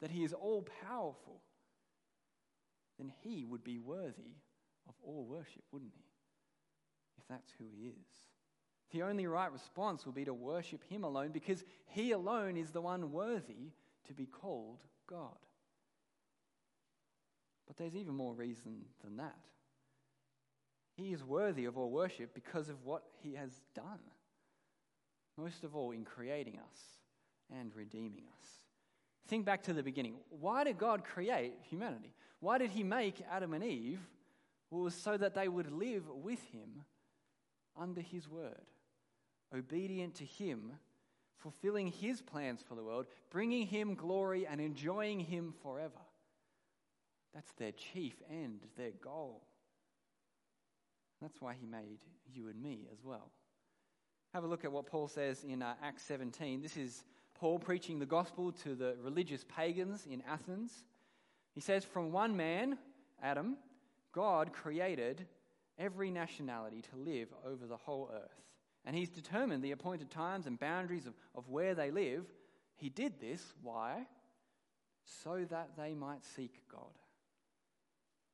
that 0.00 0.10
He 0.10 0.24
is 0.24 0.32
all 0.32 0.66
powerful, 0.86 1.40
then 2.98 3.12
He 3.22 3.44
would 3.44 3.64
be 3.64 3.78
worthy 3.78 4.36
of 4.88 4.94
all 5.02 5.24
worship, 5.24 5.62
wouldn't 5.72 5.92
He? 5.96 6.04
If 7.18 7.24
that's 7.28 7.52
who 7.58 7.64
He 7.64 7.88
is. 7.88 8.33
The 8.94 9.02
only 9.02 9.26
right 9.26 9.50
response 9.50 10.06
will 10.06 10.12
be 10.12 10.24
to 10.24 10.32
worship 10.32 10.84
Him 10.88 11.02
alone 11.02 11.32
because 11.32 11.64
He 11.86 12.12
alone 12.12 12.56
is 12.56 12.70
the 12.70 12.80
one 12.80 13.10
worthy 13.10 13.72
to 14.06 14.14
be 14.14 14.24
called 14.24 14.78
God. 15.08 15.36
But 17.66 17.76
there's 17.76 17.96
even 17.96 18.14
more 18.14 18.34
reason 18.34 18.84
than 19.02 19.16
that. 19.16 19.34
He 20.96 21.12
is 21.12 21.24
worthy 21.24 21.64
of 21.64 21.76
all 21.76 21.90
worship 21.90 22.34
because 22.34 22.68
of 22.68 22.84
what 22.84 23.02
He 23.20 23.34
has 23.34 23.50
done, 23.74 23.98
most 25.36 25.64
of 25.64 25.74
all 25.74 25.90
in 25.90 26.04
creating 26.04 26.60
us 26.60 26.78
and 27.52 27.74
redeeming 27.74 28.26
us. 28.38 28.46
Think 29.26 29.44
back 29.44 29.64
to 29.64 29.72
the 29.72 29.82
beginning. 29.82 30.18
Why 30.30 30.62
did 30.62 30.78
God 30.78 31.02
create 31.02 31.54
humanity? 31.68 32.14
Why 32.38 32.58
did 32.58 32.70
He 32.70 32.84
make 32.84 33.24
Adam 33.28 33.54
and 33.54 33.64
Eve? 33.64 33.98
Well, 34.70 34.82
was 34.82 34.94
so 34.94 35.16
that 35.16 35.34
they 35.34 35.48
would 35.48 35.72
live 35.72 36.04
with 36.08 36.44
Him 36.52 36.84
under 37.76 38.00
His 38.00 38.28
word, 38.28 38.70
obedient 39.54 40.14
to 40.16 40.24
Him, 40.24 40.72
fulfilling 41.38 41.88
His 41.88 42.20
plans 42.20 42.62
for 42.66 42.74
the 42.74 42.82
world, 42.82 43.06
bringing 43.30 43.66
Him 43.66 43.94
glory, 43.94 44.46
and 44.46 44.60
enjoying 44.60 45.20
Him 45.20 45.54
forever. 45.62 46.00
That's 47.34 47.52
their 47.52 47.72
chief 47.72 48.14
end, 48.30 48.60
their 48.76 48.92
goal. 48.92 49.42
That's 51.20 51.40
why 51.40 51.54
He 51.58 51.66
made 51.66 51.98
you 52.32 52.48
and 52.48 52.60
me 52.62 52.86
as 52.92 52.98
well. 53.04 53.30
Have 54.32 54.44
a 54.44 54.48
look 54.48 54.64
at 54.64 54.72
what 54.72 54.86
Paul 54.86 55.08
says 55.08 55.44
in 55.44 55.62
uh, 55.62 55.74
Acts 55.82 56.02
17. 56.02 56.60
This 56.60 56.76
is 56.76 57.04
Paul 57.34 57.58
preaching 57.58 57.98
the 57.98 58.06
gospel 58.06 58.52
to 58.64 58.74
the 58.74 58.96
religious 59.02 59.44
pagans 59.44 60.06
in 60.10 60.22
Athens. 60.28 60.84
He 61.54 61.60
says, 61.60 61.84
From 61.84 62.10
one 62.10 62.36
man, 62.36 62.78
Adam, 63.22 63.56
God 64.12 64.52
created 64.52 65.26
every 65.78 66.10
nationality 66.10 66.82
to 66.82 66.96
live 66.96 67.28
over 67.46 67.66
the 67.66 67.76
whole 67.76 68.10
earth. 68.12 68.40
And 68.84 68.94
he's 68.94 69.08
determined 69.08 69.62
the 69.62 69.72
appointed 69.72 70.10
times 70.10 70.46
and 70.46 70.58
boundaries 70.58 71.06
of, 71.06 71.14
of 71.34 71.48
where 71.48 71.74
they 71.74 71.90
live. 71.90 72.24
He 72.76 72.90
did 72.90 73.18
this, 73.20 73.42
why? 73.62 74.06
So 75.04 75.46
that 75.50 75.70
they 75.76 75.94
might 75.94 76.24
seek 76.24 76.62
God 76.70 76.98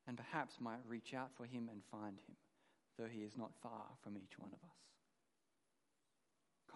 and 0.08 0.16
perhaps 0.16 0.60
might 0.60 0.80
reach 0.88 1.14
out 1.14 1.30
for 1.36 1.44
him 1.44 1.68
and 1.70 1.82
find 1.90 2.18
him, 2.26 2.34
though 2.98 3.06
he 3.06 3.20
is 3.20 3.36
not 3.36 3.52
far 3.62 3.84
from 4.02 4.16
each 4.16 4.38
one 4.38 4.50
of 4.52 4.58
us. 4.58 4.76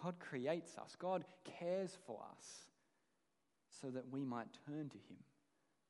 God 0.01 0.19
creates 0.19 0.77
us, 0.77 0.95
God 0.97 1.25
cares 1.59 1.97
for 2.05 2.19
us 2.31 2.45
so 3.81 3.89
that 3.89 4.09
we 4.09 4.23
might 4.23 4.47
turn 4.65 4.89
to 4.89 4.97
him 4.97 5.17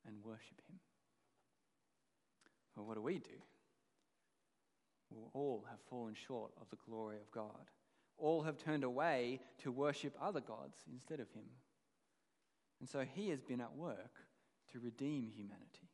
and 0.07 0.15
worship 0.23 0.61
him. 0.67 0.79
Well, 2.75 2.85
what 2.85 2.95
do 2.95 3.01
we 3.01 3.19
do? 3.19 3.37
We 5.11 5.21
all 5.33 5.65
have 5.69 5.79
fallen 5.89 6.15
short 6.15 6.51
of 6.59 6.69
the 6.69 6.77
glory 6.89 7.17
of 7.17 7.29
God. 7.31 7.69
All 8.17 8.43
have 8.43 8.57
turned 8.57 8.83
away 8.83 9.41
to 9.63 9.71
worship 9.71 10.15
other 10.21 10.41
gods 10.41 10.77
instead 10.91 11.19
of 11.19 11.29
him. 11.31 11.45
And 12.79 12.89
so 12.89 13.01
he 13.01 13.29
has 13.29 13.41
been 13.41 13.61
at 13.61 13.75
work 13.75 14.11
to 14.71 14.79
redeem 14.79 15.29
humanity. 15.29 15.89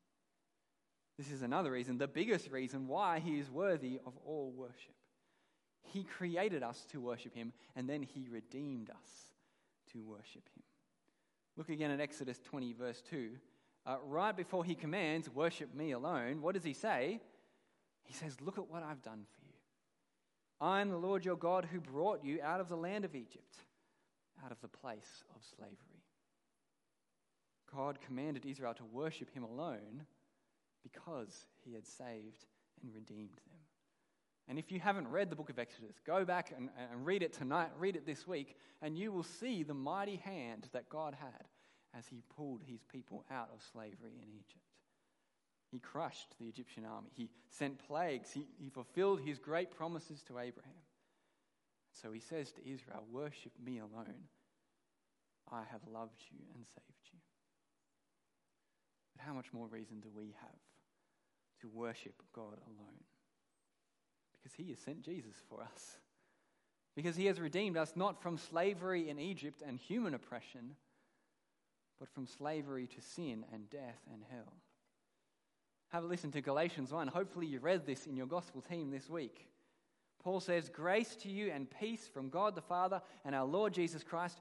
This 1.18 1.32
is 1.32 1.42
another 1.42 1.72
reason, 1.72 1.98
the 1.98 2.08
biggest 2.08 2.50
reason 2.50 2.88
why 2.88 3.20
he 3.20 3.40
is 3.40 3.50
worthy 3.50 4.00
of 4.06 4.14
all 4.26 4.54
worship. 4.56 4.96
He 5.84 6.04
created 6.04 6.64
us 6.64 6.86
to 6.92 7.02
worship 7.02 7.36
him, 7.36 7.54
and 7.76 7.90
then 7.90 8.02
he 8.02 8.28
redeemed 8.30 8.90
us 8.90 9.34
to 9.92 10.04
worship 10.04 10.48
him. 10.56 10.64
Look 11.58 11.70
again 11.70 11.92
at 11.92 12.00
Exodus 12.00 12.40
20, 12.40 12.74
verse 12.74 13.02
2. 13.10 13.32
Uh, 13.86 13.98
right 14.06 14.36
before 14.36 14.64
he 14.64 14.76
commands, 14.76 15.30
Worship 15.30 15.74
me 15.76 15.92
alone, 15.92 16.42
what 16.42 16.56
does 16.56 16.64
he 16.64 16.74
say? 16.74 17.20
He 18.04 18.14
says, 18.14 18.40
Look 18.42 18.58
at 18.58 18.70
what 18.70 18.84
I've 18.84 19.02
done 19.02 19.26
for 19.32 19.46
you. 19.46 19.51
I 20.62 20.80
am 20.80 20.92
the 20.92 20.98
Lord 20.98 21.26
your 21.26 21.36
God 21.36 21.68
who 21.72 21.80
brought 21.80 22.24
you 22.24 22.40
out 22.44 22.62
of 22.62 22.70
the 22.70 22.78
land 22.78 23.04
of 23.04 23.16
Egypt, 23.16 23.58
out 24.46 24.52
of 24.52 24.62
the 24.62 24.68
place 24.68 25.24
of 25.36 25.42
slavery. 25.56 26.04
God 27.74 27.98
commanded 28.06 28.46
Israel 28.46 28.76
to 28.76 28.86
worship 28.86 29.34
him 29.34 29.44
alone 29.44 30.06
because 30.84 31.48
he 31.66 31.74
had 31.74 31.88
saved 31.88 32.46
and 32.84 32.94
redeemed 32.94 33.40
them. 33.48 33.58
And 34.48 34.60
if 34.60 34.72
you 34.72 34.80
haven't 34.80 35.08
read 35.08 35.30
the 35.30 35.36
book 35.36 35.50
of 35.50 35.58
Exodus, 35.58 35.96
go 36.06 36.26
back 36.26 36.54
and, 36.56 36.70
and 36.92 37.06
read 37.06 37.24
it 37.24 37.34
tonight, 37.34 37.70
read 37.80 37.96
it 37.96 38.06
this 38.06 38.28
week, 38.28 38.56
and 38.82 38.98
you 38.98 39.12
will 39.12 39.24
see 39.24 39.64
the 39.64 39.74
mighty 39.74 40.18
hand 40.18 40.68
that 40.74 40.90
God 40.90 41.16
had 41.20 41.48
as 41.98 42.06
he 42.08 42.22
pulled 42.36 42.62
his 42.68 42.84
people 42.84 43.24
out 43.32 43.50
of 43.54 43.62
slavery 43.72 44.14
in 44.22 44.30
Egypt. 44.30 44.71
He 45.72 45.80
crushed 45.80 46.36
the 46.40 46.48
Egyptian 46.48 46.86
army, 46.86 47.10
he 47.16 47.30
sent 47.50 47.86
plagues, 47.88 48.32
he, 48.32 48.48
he 48.58 48.70
fulfilled 48.70 49.22
his 49.22 49.40
great 49.40 49.72
promises 49.72 50.22
to 50.24 50.40
Abraham. 50.40 50.74
So 51.94 52.12
he 52.12 52.20
says 52.20 52.52
to 52.54 52.70
Israel, 52.70 53.04
Worship 53.12 53.54
me 53.64 53.80
alone. 53.80 54.28
I 55.52 55.64
have 55.72 55.82
loved 55.92 56.22
you 56.30 56.40
and 56.56 56.66
saved 56.66 57.10
you. 57.12 57.20
But 59.16 59.26
how 59.26 59.34
much 59.34 59.52
more 59.54 59.68
reason 59.68 60.00
do 60.00 60.10
we 60.16 60.36
have 60.40 60.60
to 61.62 61.70
worship 61.70 62.22
God 62.34 62.58
alone? 62.66 63.04
Because 64.34 64.54
he 64.54 64.70
has 64.70 64.80
sent 64.80 65.02
Jesus 65.02 65.36
for 65.50 65.62
us. 65.62 65.98
Because 66.96 67.16
he 67.16 67.26
has 67.26 67.40
redeemed 67.40 67.78
us 67.78 67.94
not 67.96 68.22
from 68.22 68.38
slavery 68.38 69.10
in 69.10 69.20
Egypt 69.20 69.62
and 69.66 69.78
human 69.78 70.14
oppression 70.14 70.76
but 72.02 72.10
from 72.10 72.26
slavery 72.26 72.88
to 72.88 73.00
sin 73.00 73.46
and 73.54 73.70
death 73.70 74.00
and 74.12 74.24
hell. 74.32 74.54
Have 75.92 76.06
a 76.06 76.08
listen 76.08 76.32
to 76.32 76.42
Galatians 76.42 76.94
1. 76.94 77.10
Hopefully, 77.10 77.46
you 77.48 77.60
read 77.60 77.86
this 77.86 78.06
in 78.08 78.16
your 78.16 78.26
gospel 78.26 78.62
team 78.62 78.92
this 78.92 79.10
week. 79.10 79.46
Paul 80.24 80.40
says, 80.40 80.70
Grace 80.70 81.18
to 81.18 81.30
you 81.30 81.52
and 81.52 81.68
peace 81.70 82.08
from 82.08 82.30
God 82.30 82.56
the 82.56 82.62
Father 82.62 83.02
and 83.26 83.36
our 83.36 83.46
Lord 83.46 83.74
Jesus 83.74 84.02
Christ, 84.02 84.40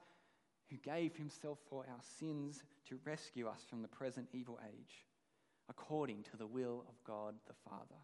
who 0.70 0.76
gave 0.76 1.16
himself 1.16 1.58
for 1.68 1.84
our 1.88 2.02
sins 2.20 2.62
to 2.88 3.00
rescue 3.04 3.48
us 3.48 3.64
from 3.68 3.82
the 3.82 3.88
present 3.88 4.28
evil 4.32 4.60
age, 4.64 5.04
according 5.68 6.22
to 6.30 6.36
the 6.36 6.46
will 6.46 6.84
of 6.88 6.94
God 7.04 7.34
the 7.48 7.54
Father, 7.68 8.00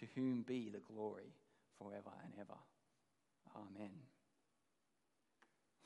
to 0.00 0.06
whom 0.14 0.42
be 0.42 0.68
the 0.68 0.80
glory 0.92 1.32
forever 1.78 2.12
and 2.24 2.34
ever. 2.38 2.58
Amen. 3.56 3.92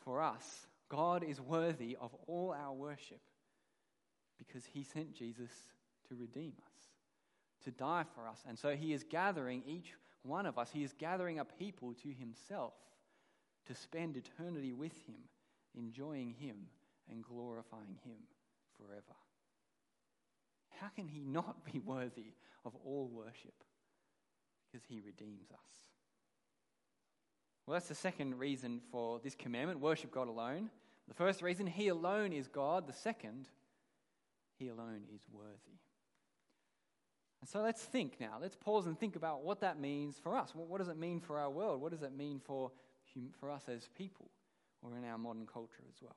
For 0.03 0.21
us, 0.21 0.67
God 0.89 1.23
is 1.23 1.41
worthy 1.41 1.97
of 2.01 2.13
all 2.27 2.53
our 2.53 2.73
worship 2.73 3.21
because 4.39 4.65
he 4.65 4.83
sent 4.83 5.15
Jesus 5.15 5.53
to 6.09 6.15
redeem 6.15 6.53
us, 6.65 6.83
to 7.65 7.71
die 7.71 8.05
for 8.15 8.29
us. 8.29 8.43
And 8.49 8.59
so 8.59 8.77
he 8.77 8.93
is 8.93 9.05
gathering 9.05 9.63
each 9.67 9.95
one 10.23 10.47
of 10.47 10.59
us, 10.59 10.71
he 10.73 10.83
is 10.83 10.93
gathering 10.93 11.39
a 11.39 11.45
people 11.45 11.95
to 12.03 12.09
himself 12.09 12.75
to 13.67 13.75
spend 13.75 14.17
eternity 14.17 14.73
with 14.73 14.93
him, 15.07 15.17
enjoying 15.77 16.35
him 16.39 16.57
and 17.11 17.23
glorifying 17.23 17.99
him 18.05 18.19
forever. 18.77 19.17
How 20.81 20.89
can 20.89 21.07
he 21.07 21.21
not 21.21 21.65
be 21.73 21.79
worthy 21.79 22.35
of 22.65 22.75
all 22.85 23.09
worship? 23.13 23.55
Because 24.71 24.85
he 24.89 25.01
redeems 25.01 25.51
us. 25.53 25.87
Well, 27.67 27.75
that's 27.75 27.89
the 27.89 27.95
second 27.95 28.39
reason 28.39 28.81
for 28.93 29.19
this 29.19 29.35
commandment 29.35 29.81
worship 29.81 30.13
God 30.13 30.29
alone. 30.29 30.71
The 31.09 31.15
first 31.15 31.43
reason, 31.43 31.67
He 31.67 31.89
alone 31.89 32.33
is 32.33 32.49
God. 32.49 32.87
The 32.87 32.93
second, 32.93 33.49
He 34.59 34.69
alone 34.69 35.03
is 35.13 35.21
worthy. 35.33 35.79
So 37.47 37.61
let's 37.61 37.83
think 37.83 38.21
now. 38.21 38.39
Let's 38.41 38.57
pause 38.57 38.87
and 38.87 38.99
think 38.99 39.17
about 39.17 39.45
what 39.45 39.61
that 39.61 39.81
means 39.81 40.19
for 40.19 40.37
us. 40.37 40.53
What 40.55 40.79
does 40.79 40.89
it 40.89 40.99
mean 40.99 41.21
for 41.21 41.39
our 41.39 41.51
world? 41.51 41.81
What 41.81 41.93
does 41.93 42.03
it 42.03 42.17
mean 42.17 42.41
for, 42.45 42.73
for 43.39 43.51
us 43.51 43.69
as 43.69 43.89
people 43.97 44.31
or 44.83 44.97
in 44.97 45.05
our 45.05 45.19
modern 45.19 45.47
culture 45.47 45.85
as 45.89 46.03
well? 46.03 46.17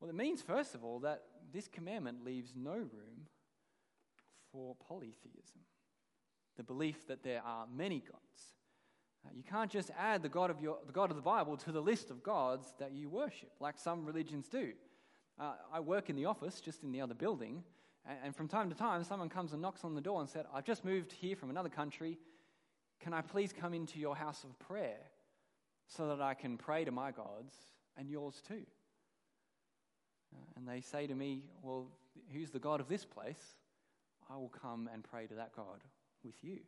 Well, 0.00 0.10
it 0.10 0.16
means, 0.16 0.42
first 0.42 0.74
of 0.74 0.84
all, 0.84 1.00
that 1.00 1.22
this 1.52 1.68
commandment 1.68 2.24
leaves 2.24 2.52
no 2.56 2.72
room 2.72 3.28
for 4.50 4.76
polytheism 4.88 5.60
the 6.56 6.62
belief 6.62 7.06
that 7.08 7.22
there 7.22 7.42
are 7.44 7.66
many 7.74 8.00
gods. 8.00 8.52
Uh, 9.26 9.30
you 9.34 9.42
can't 9.42 9.70
just 9.70 9.90
add 9.98 10.22
the 10.22 10.28
God, 10.28 10.50
of 10.50 10.60
your, 10.60 10.78
the 10.86 10.92
God 10.92 11.10
of 11.10 11.16
the 11.16 11.22
Bible 11.22 11.56
to 11.58 11.72
the 11.72 11.80
list 11.80 12.10
of 12.10 12.22
gods 12.22 12.74
that 12.78 12.92
you 12.92 13.08
worship, 13.08 13.50
like 13.60 13.78
some 13.78 14.04
religions 14.04 14.48
do. 14.48 14.72
Uh, 15.38 15.54
I 15.72 15.80
work 15.80 16.10
in 16.10 16.16
the 16.16 16.26
office, 16.26 16.60
just 16.60 16.82
in 16.82 16.92
the 16.92 17.00
other 17.00 17.14
building, 17.14 17.64
and, 18.06 18.36
from 18.36 18.48
time 18.48 18.68
to 18.68 18.76
time, 18.76 19.02
someone 19.04 19.28
comes 19.28 19.52
and 19.52 19.62
knocks 19.62 19.84
on 19.84 19.94
the 19.94 20.00
door 20.00 20.20
and 20.20 20.28
said, 20.28 20.44
I've 20.52 20.64
just 20.64 20.84
moved 20.84 21.12
here 21.12 21.36
from 21.36 21.50
another 21.50 21.68
country. 21.68 22.18
Can 23.00 23.12
I 23.12 23.22
please 23.22 23.52
come 23.52 23.72
into 23.72 23.98
your 23.98 24.14
house 24.14 24.44
of 24.44 24.58
prayer 24.58 25.00
so 25.86 26.08
that 26.08 26.20
I 26.20 26.34
can 26.34 26.56
pray 26.56 26.84
to 26.84 26.90
my 26.90 27.10
gods 27.10 27.54
and 27.96 28.10
yours 28.10 28.42
too? 28.46 28.62
Uh, 30.34 30.38
and 30.56 30.68
they 30.68 30.80
say 30.80 31.06
to 31.06 31.14
me, 31.14 31.44
Well, 31.62 31.88
who's 32.32 32.50
the 32.50 32.58
God 32.58 32.80
of 32.80 32.88
this 32.88 33.04
place? 33.04 33.56
I 34.30 34.36
will 34.36 34.50
come 34.50 34.88
and 34.92 35.02
pray 35.02 35.26
to 35.26 35.34
that 35.34 35.54
God 35.54 35.82
with 36.24 36.34
you. 36.42 36.58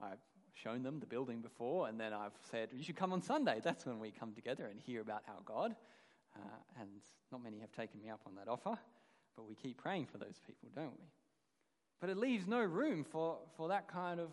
I've 0.00 0.18
shown 0.54 0.82
them 0.82 1.00
the 1.00 1.06
building 1.06 1.40
before, 1.40 1.88
and 1.88 1.98
then 1.98 2.12
I've 2.12 2.32
said, 2.50 2.70
You 2.72 2.82
should 2.82 2.96
come 2.96 3.12
on 3.12 3.20
Sunday. 3.20 3.60
That's 3.62 3.84
when 3.84 3.98
we 3.98 4.10
come 4.10 4.32
together 4.32 4.66
and 4.66 4.80
hear 4.80 5.00
about 5.00 5.22
our 5.28 5.42
God. 5.44 5.74
Uh, 6.36 6.80
and 6.80 6.90
not 7.30 7.42
many 7.42 7.60
have 7.60 7.72
taken 7.72 8.00
me 8.00 8.10
up 8.10 8.20
on 8.26 8.34
that 8.36 8.48
offer, 8.48 8.78
but 9.36 9.48
we 9.48 9.54
keep 9.54 9.78
praying 9.78 10.06
for 10.06 10.18
those 10.18 10.40
people, 10.46 10.68
don't 10.74 10.98
we? 10.98 11.06
But 12.00 12.10
it 12.10 12.16
leaves 12.16 12.46
no 12.46 12.60
room 12.60 13.04
for, 13.04 13.38
for 13.56 13.68
that 13.68 13.88
kind 13.88 14.20
of 14.20 14.28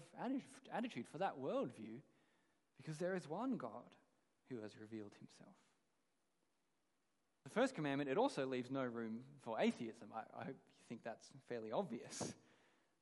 attitude, 0.74 1.05
for 1.12 1.20
that 1.20 1.39
worldview, 1.39 2.00
because 2.77 2.98
there 2.98 3.15
is 3.15 3.29
one 3.29 3.58
God 3.58 3.89
who 4.50 4.62
has 4.62 4.72
revealed 4.79 5.13
himself. 5.20 5.55
The 7.43 7.50
first 7.50 7.75
commandment, 7.75 8.10
it 8.10 8.17
also 8.17 8.46
leaves 8.46 8.70
no 8.70 8.84
room 8.84 9.20
for 9.41 9.60
atheism. 9.60 10.10
I, 10.13 10.20
I 10.39 10.46
hope 10.46 10.55
you 10.55 10.86
think 10.89 11.03
that's 11.03 11.27
fairly 11.48 11.72
obvious. 11.72 12.34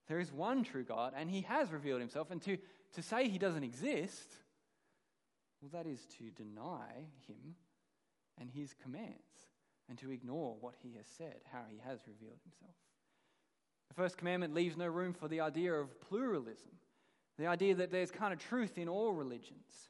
There 0.07 0.19
is 0.19 0.31
one 0.31 0.63
true 0.63 0.83
God, 0.83 1.13
and 1.15 1.29
he 1.29 1.41
has 1.41 1.71
revealed 1.71 1.99
himself. 1.99 2.31
And 2.31 2.41
to, 2.43 2.57
to 2.93 3.01
say 3.01 3.27
he 3.27 3.37
doesn't 3.37 3.63
exist, 3.63 4.27
well, 5.61 5.69
that 5.73 5.89
is 5.89 6.05
to 6.17 6.31
deny 6.31 7.07
him 7.27 7.55
and 8.39 8.49
his 8.49 8.73
commands 8.81 9.48
and 9.89 9.97
to 9.97 10.11
ignore 10.11 10.55
what 10.61 10.75
he 10.81 10.93
has 10.97 11.07
said, 11.17 11.37
how 11.51 11.63
he 11.67 11.81
has 11.85 11.99
revealed 12.07 12.39
himself. 12.43 12.75
The 13.89 13.95
first 13.95 14.17
commandment 14.17 14.53
leaves 14.53 14.77
no 14.77 14.87
room 14.87 15.13
for 15.13 15.27
the 15.27 15.41
idea 15.41 15.73
of 15.73 15.99
pluralism, 15.99 16.71
the 17.37 17.47
idea 17.47 17.75
that 17.75 17.91
there's 17.91 18.11
kind 18.11 18.31
of 18.31 18.39
truth 18.39 18.77
in 18.77 18.87
all 18.87 19.13
religions 19.13 19.89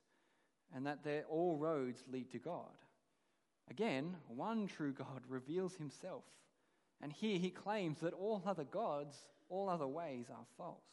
and 0.74 0.86
that 0.86 1.26
all 1.30 1.58
roads 1.58 2.04
lead 2.12 2.32
to 2.32 2.40
God. 2.40 2.78
Again, 3.70 4.16
one 4.28 4.68
true 4.68 4.94
God 4.94 5.24
reveals 5.28 5.76
himself. 5.76 6.24
And 7.02 7.14
here 7.14 7.38
he 7.38 7.50
claims 7.50 8.00
that 8.00 8.14
all 8.14 8.42
other 8.46 8.66
gods, 8.66 9.16
all 9.50 9.70
other 9.70 9.88
ways 9.88 10.28
are 10.30 10.46
false. 10.58 10.84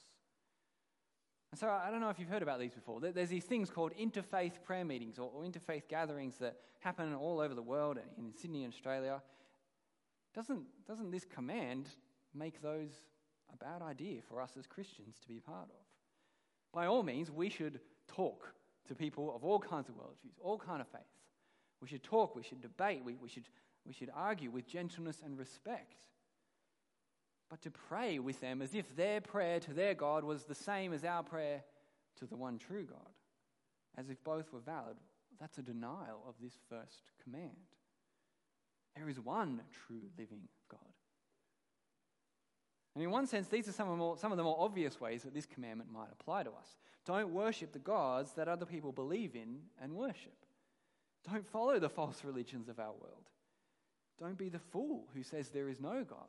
And 1.57 1.61
so 1.63 1.71
I 1.71 1.91
don't 1.91 2.03
know 2.03 2.11
if 2.11 2.19
you've 2.19 2.29
heard 2.29 2.43
about 2.43 2.61
these 2.61 2.75
before. 2.75 3.01
There's 3.01 3.31
these 3.31 3.47
things 3.47 3.71
called 3.71 3.93
interfaith 3.99 4.63
prayer 4.63 4.85
meetings 4.85 5.19
or, 5.19 5.31
interfaith 5.43 5.89
gatherings 5.89 6.37
that 6.37 6.59
happen 6.81 7.15
all 7.15 7.41
over 7.41 7.55
the 7.55 7.63
world, 7.63 7.97
in 8.19 8.35
Sydney 8.35 8.65
and 8.65 8.75
Australia. 8.75 9.23
Doesn't, 10.35 10.67
doesn't 10.87 11.11
this 11.11 11.25
command 11.25 11.89
make 12.35 12.61
those 12.61 12.91
a 13.51 13.57
bad 13.57 13.81
idea 13.81 14.21
for 14.29 14.43
us 14.43 14.51
as 14.59 14.67
Christians 14.67 15.17
to 15.23 15.29
be 15.29 15.41
part 15.41 15.71
of? 15.71 15.87
By 16.75 16.85
all 16.85 17.03
means, 17.03 17.31
we 17.31 17.49
should 17.49 17.81
talk 18.07 18.53
to 18.89 18.95
people 18.95 19.35
of 19.35 19.43
all 19.43 19.59
kinds 19.59 19.89
of 19.89 19.95
worldviews, 19.95 20.37
all 20.43 20.59
kind 20.59 20.83
of 20.83 20.89
faiths. 20.89 21.25
We 21.81 21.89
should 21.89 22.03
talk, 22.03 22.37
we 22.37 22.43
should 22.43 22.61
debate, 22.61 23.01
we, 23.03 23.15
we, 23.15 23.31
should, 23.31 23.49
we 23.87 23.95
should 23.95 24.11
argue 24.15 24.51
with 24.51 24.67
gentleness 24.67 25.23
and 25.25 25.39
respect. 25.39 26.05
But 27.49 27.63
to 27.63 27.71
pray 27.71 28.19
with 28.19 28.41
them 28.41 28.61
as 28.61 28.75
if 28.75 28.97
their 28.97 29.21
prayer 29.21 29.61
to 29.61 29.73
their 29.73 29.95
God 29.95 30.25
was 30.25 30.45
the 30.45 30.55
same 30.55 30.93
as 30.93 31.05
our 31.05 31.23
prayer 31.23 31.63
to 32.19 32.27
the 32.27 32.37
one 32.37 32.59
true 32.59 32.85
God, 32.85 33.13
as 33.97 34.11
if 34.11 34.23
both 34.25 34.53
were 34.53 34.61
valid, 34.61 34.97
that's 35.39 35.59
a 35.59 35.63
denial 35.63 36.23
of 36.27 36.35
this 36.41 36.55
first 36.69 37.11
command. 37.23 37.51
There 38.97 39.09
is 39.09 39.21
one 39.21 39.61
true 39.87 40.03
living 40.19 40.49
God. 40.71 40.81
And 42.95 43.05
in 43.05 43.11
one 43.11 43.27
sense, 43.27 43.49
these 43.49 43.69
are 43.69 43.73
some 43.73 43.91
of, 43.91 43.99
more, 43.99 44.17
some 44.17 44.33
of 44.33 44.39
the 44.39 44.45
more 44.45 44.57
obvious 44.59 44.99
ways 44.99 45.23
that 45.23 45.35
this 45.35 45.45
commandment 45.45 45.93
might 45.93 46.09
apply 46.19 46.45
to 46.45 46.51
us. 46.51 46.79
Don't 47.05 47.29
worship 47.29 47.73
the 47.73 47.79
gods 47.79 48.33
that 48.33 48.49
other 48.49 48.65
people 48.65 48.91
believe 48.91 49.37
in 49.37 49.59
and 49.81 49.93
worship. 49.93 50.47
Don't 51.31 51.47
follow 51.47 51.79
the 51.79 51.91
false 51.91 52.25
religions 52.25 52.69
of 52.69 52.81
our 52.81 52.93
world. 52.93 53.29
Don't 54.19 54.39
be 54.39 54.49
the 54.49 54.59
fool 54.59 55.05
who 55.15 55.23
says 55.23 55.51
there 55.51 55.69
is 55.69 55.79
no 55.79 56.05
God. 56.05 56.27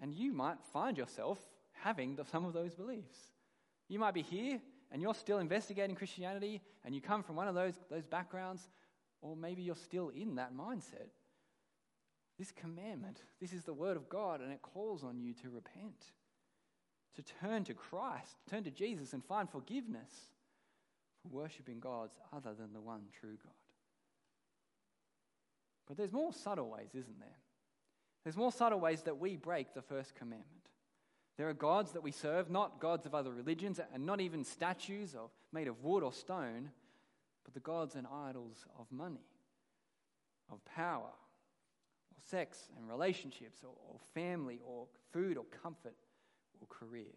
And 0.00 0.12
you 0.12 0.32
might 0.32 0.58
find 0.72 0.96
yourself 0.96 1.38
having 1.72 2.16
the, 2.16 2.24
some 2.24 2.44
of 2.44 2.52
those 2.52 2.74
beliefs. 2.74 3.16
You 3.88 3.98
might 3.98 4.14
be 4.14 4.22
here 4.22 4.60
and 4.90 5.00
you're 5.02 5.14
still 5.14 5.38
investigating 5.38 5.96
Christianity 5.96 6.60
and 6.84 6.94
you 6.94 7.00
come 7.00 7.22
from 7.22 7.36
one 7.36 7.48
of 7.48 7.54
those, 7.54 7.74
those 7.90 8.06
backgrounds, 8.06 8.68
or 9.20 9.36
maybe 9.36 9.62
you're 9.62 9.74
still 9.74 10.10
in 10.10 10.36
that 10.36 10.54
mindset. 10.56 11.08
This 12.38 12.50
commandment, 12.50 13.22
this 13.40 13.52
is 13.52 13.64
the 13.64 13.72
word 13.72 13.96
of 13.96 14.08
God, 14.08 14.40
and 14.40 14.52
it 14.52 14.60
calls 14.60 15.04
on 15.04 15.20
you 15.20 15.34
to 15.34 15.50
repent, 15.50 16.12
to 17.14 17.22
turn 17.22 17.62
to 17.64 17.74
Christ, 17.74 18.36
turn 18.50 18.64
to 18.64 18.70
Jesus, 18.70 19.12
and 19.12 19.24
find 19.24 19.48
forgiveness 19.48 20.10
for 21.22 21.28
worshipping 21.28 21.78
gods 21.78 22.18
other 22.36 22.52
than 22.54 22.72
the 22.72 22.80
one 22.80 23.02
true 23.20 23.36
God. 23.42 23.52
But 25.86 25.96
there's 25.96 26.12
more 26.12 26.32
subtle 26.32 26.70
ways, 26.70 26.90
isn't 26.94 27.20
there? 27.20 27.38
There's 28.24 28.36
more 28.36 28.52
subtle 28.52 28.80
ways 28.80 29.02
that 29.02 29.18
we 29.18 29.36
break 29.36 29.74
the 29.74 29.82
first 29.82 30.14
commandment. 30.14 30.48
There 31.36 31.48
are 31.48 31.54
gods 31.54 31.92
that 31.92 32.02
we 32.02 32.10
serve, 32.10 32.50
not 32.50 32.80
gods 32.80 33.06
of 33.06 33.14
other 33.14 33.32
religions, 33.32 33.80
and 33.92 34.06
not 34.06 34.20
even 34.20 34.44
statues 34.44 35.14
of, 35.14 35.30
made 35.52 35.68
of 35.68 35.82
wood 35.82 36.02
or 36.02 36.12
stone, 36.12 36.70
but 37.44 37.52
the 37.52 37.60
gods 37.60 37.96
and 37.96 38.06
idols 38.06 38.64
of 38.78 38.90
money, 38.90 39.26
of 40.50 40.64
power, 40.64 41.10
or 41.10 42.20
sex 42.30 42.70
and 42.78 42.88
relationships, 42.88 43.60
or, 43.62 43.74
or 43.90 43.98
family, 44.14 44.60
or 44.64 44.86
food, 45.12 45.36
or 45.36 45.44
comfort, 45.62 45.96
or 46.60 46.66
career. 46.68 47.12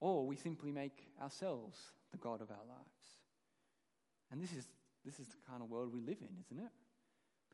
Or 0.00 0.26
we 0.26 0.36
simply 0.36 0.70
make 0.70 1.08
ourselves 1.20 1.78
the 2.12 2.18
God 2.18 2.42
of 2.42 2.50
our 2.50 2.66
lives. 2.68 3.18
And 4.30 4.42
this 4.42 4.52
is, 4.52 4.68
this 5.04 5.18
is 5.18 5.28
the 5.28 5.38
kind 5.48 5.62
of 5.62 5.70
world 5.70 5.92
we 5.92 6.00
live 6.00 6.18
in, 6.20 6.28
isn't 6.44 6.64
it? 6.64 6.70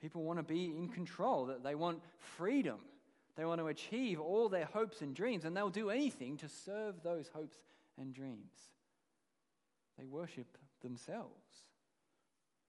People 0.01 0.23
want 0.23 0.39
to 0.39 0.43
be 0.43 0.67
in 0.77 0.89
control, 0.89 1.47
that 1.47 1.63
they 1.63 1.75
want 1.75 2.01
freedom. 2.19 2.79
They 3.37 3.45
want 3.45 3.61
to 3.61 3.69
achieve 3.69 4.21
all 4.21 4.49
their 4.49 4.65
hopes 4.67 5.03
and 5.03 5.15
dreams, 5.15 5.45
and 5.45 5.57
they'll 5.57 5.71
do 5.71 5.91
anything 5.91 6.37
to 6.39 6.49
serve 6.49 7.03
those 7.03 7.29
hopes 7.33 7.57
and 7.99 8.15
dreams. 8.15 8.53
They 9.99 10.07
worship 10.07 10.59
themselves. 10.83 11.45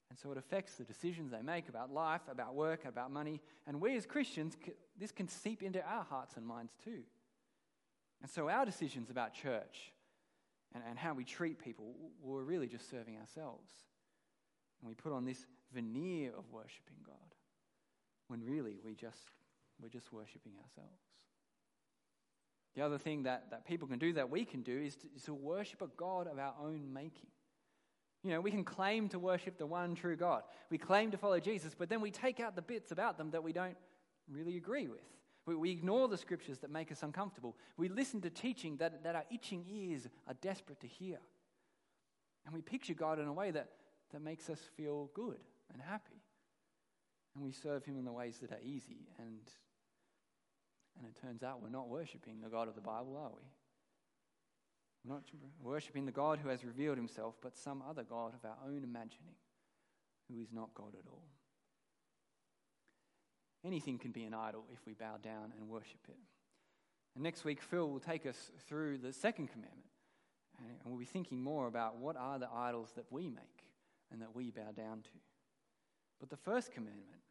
And 0.10 0.20
so 0.20 0.32
it 0.32 0.38
affects 0.38 0.76
the 0.76 0.84
decisions 0.84 1.32
they 1.32 1.42
make 1.42 1.70
about 1.70 1.90
life, 1.94 2.22
about 2.30 2.54
work, 2.54 2.84
about 2.84 3.12
money. 3.12 3.40
And 3.66 3.80
we 3.80 3.96
as 3.96 4.06
Christians, 4.06 4.58
this 5.00 5.14
can 5.14 5.30
seep 5.30 5.64
into 5.64 5.82
our 5.82 6.04
hearts 6.04 6.36
and 6.36 6.46
minds 6.46 6.74
too. 6.84 7.04
And 8.22 8.30
so 8.30 8.50
our 8.50 8.66
decisions 8.66 9.10
about 9.10 9.34
church, 9.34 9.94
and, 10.74 10.84
and 10.90 11.00
how 11.00 11.14
we 11.14 11.24
treat 11.24 11.60
people, 11.60 11.96
we're 12.22 12.44
really 12.44 12.68
just 12.68 12.90
serving 12.90 13.18
ourselves. 13.18 13.72
And 14.82 14.90
we 14.90 14.96
put 14.96 15.14
on 15.14 15.26
this 15.26 15.46
veneer 15.74 16.32
of 16.38 16.46
worshipping 16.52 16.98
God 17.06 17.16
when 18.28 18.44
really 18.46 18.78
we 18.84 18.96
just, 18.96 19.32
we're 19.82 19.90
just 19.90 20.12
worshipping 20.14 20.54
ourselves. 20.64 21.02
The 22.76 22.82
other 22.82 22.98
thing 22.98 23.24
that, 23.24 23.50
that 23.52 23.66
people 23.66 23.88
can 23.88 24.00
do, 24.00 24.14
that 24.14 24.30
we 24.30 24.46
can 24.46 24.62
do, 24.62 24.80
is 24.80 24.96
to, 24.98 25.08
is 25.16 25.24
to 25.24 25.34
worship 25.34 25.82
a 25.82 25.88
God 25.98 26.28
of 26.28 26.40
our 26.40 26.54
own 26.62 26.94
making. 26.94 27.28
You 28.24 28.32
know, 28.32 28.42
we 28.42 28.52
can 28.52 28.64
claim 28.64 29.10
to 29.10 29.20
worship 29.20 29.58
the 29.58 29.66
one 29.66 29.96
true 29.96 30.16
God. 30.16 30.44
We 30.70 30.78
claim 30.78 31.12
to 31.12 31.18
follow 31.18 31.40
Jesus, 31.40 31.76
but 31.78 31.90
then 31.90 32.02
we 32.02 32.12
take 32.12 32.40
out 32.40 32.56
the 32.56 32.62
bits 32.62 32.92
about 32.92 33.18
them 33.18 33.32
that 33.32 33.44
we 33.44 33.52
don't 33.52 33.76
really 34.30 34.56
agree 34.58 34.88
with. 34.88 35.02
We, 35.46 35.56
we 35.56 35.72
ignore 35.72 36.08
the 36.08 36.18
scriptures 36.18 36.60
that 36.60 36.70
make 36.70 36.92
us 36.92 37.04
uncomfortable. 37.04 37.58
We 37.78 37.90
listen 37.90 38.22
to 38.22 38.30
teaching 38.30 38.78
that, 38.78 39.04
that 39.04 39.16
our 39.16 39.26
itching 39.32 39.66
ears 39.70 40.08
are 40.28 40.36
desperate 40.36 40.80
to 40.82 40.88
hear. 40.88 41.18
And 42.46 42.54
we 42.54 42.62
picture 42.62 42.94
God 42.94 43.20
in 43.20 43.28
a 43.28 43.34
way 43.34 43.52
that, 43.52 43.72
that 44.14 44.22
makes 44.22 44.50
us 44.50 44.60
feel 44.78 45.10
good 45.14 45.40
and 45.74 45.82
happy. 45.82 46.22
And 47.36 47.44
we 47.44 47.52
serve 47.52 47.86
Him 47.86 47.98
in 47.98 48.06
the 48.06 48.12
ways 48.12 48.40
that 48.40 48.52
are 48.52 48.62
easy. 48.64 49.08
And, 49.20 49.40
and 50.98 51.08
it 51.08 51.20
turns 51.22 51.44
out 51.44 51.62
we're 51.62 51.70
not 51.70 51.88
worshipping 51.88 52.42
the 52.42 52.50
God 52.50 52.68
of 52.68 52.76
the 52.76 52.82
Bible, 52.82 53.18
are 53.18 53.30
we? 53.30 53.44
We're 55.04 55.16
not 55.16 55.24
worshipping 55.64 56.06
the 56.06 56.12
God 56.12 56.40
who 56.40 56.50
has 56.50 56.64
revealed 56.64 56.98
Himself, 56.98 57.36
but 57.42 57.58
some 57.58 57.82
other 57.90 58.04
God 58.04 58.34
of 58.34 58.46
our 58.46 58.58
own 58.68 58.84
imagining, 58.84 59.36
who 60.30 60.40
is 60.42 60.52
not 60.52 60.74
God 60.74 60.94
at 61.00 61.08
all. 61.10 61.26
Anything 63.66 63.98
can 63.98 64.12
be 64.12 64.24
an 64.24 64.34
idol 64.34 64.66
if 64.74 64.80
we 64.86 64.94
bow 64.94 65.18
down 65.22 65.54
and 65.58 65.70
worship 65.70 66.00
it. 66.08 66.18
And 67.16 67.24
next 67.24 67.44
week, 67.44 67.62
Phil 67.62 67.90
will 67.90 68.00
take 68.00 68.26
us 68.26 68.52
through 68.68 68.98
the 69.00 69.14
second 69.14 69.48
commandment. 69.48 69.86
And 70.60 70.78
we'll 70.86 71.00
be 71.00 71.06
thinking 71.06 71.42
more 71.42 71.68
about 71.68 71.98
what 71.98 72.16
are 72.16 72.38
the 72.38 72.50
idols 72.54 72.92
that 72.96 73.06
we 73.10 73.30
make 73.30 73.66
and 74.12 74.22
that 74.22 74.36
we 74.36 74.52
bow 74.52 74.72
down 74.76 75.02
to. 75.02 75.10
But 76.22 76.30
the 76.30 76.38
first 76.38 76.72
commandment, 76.72 77.24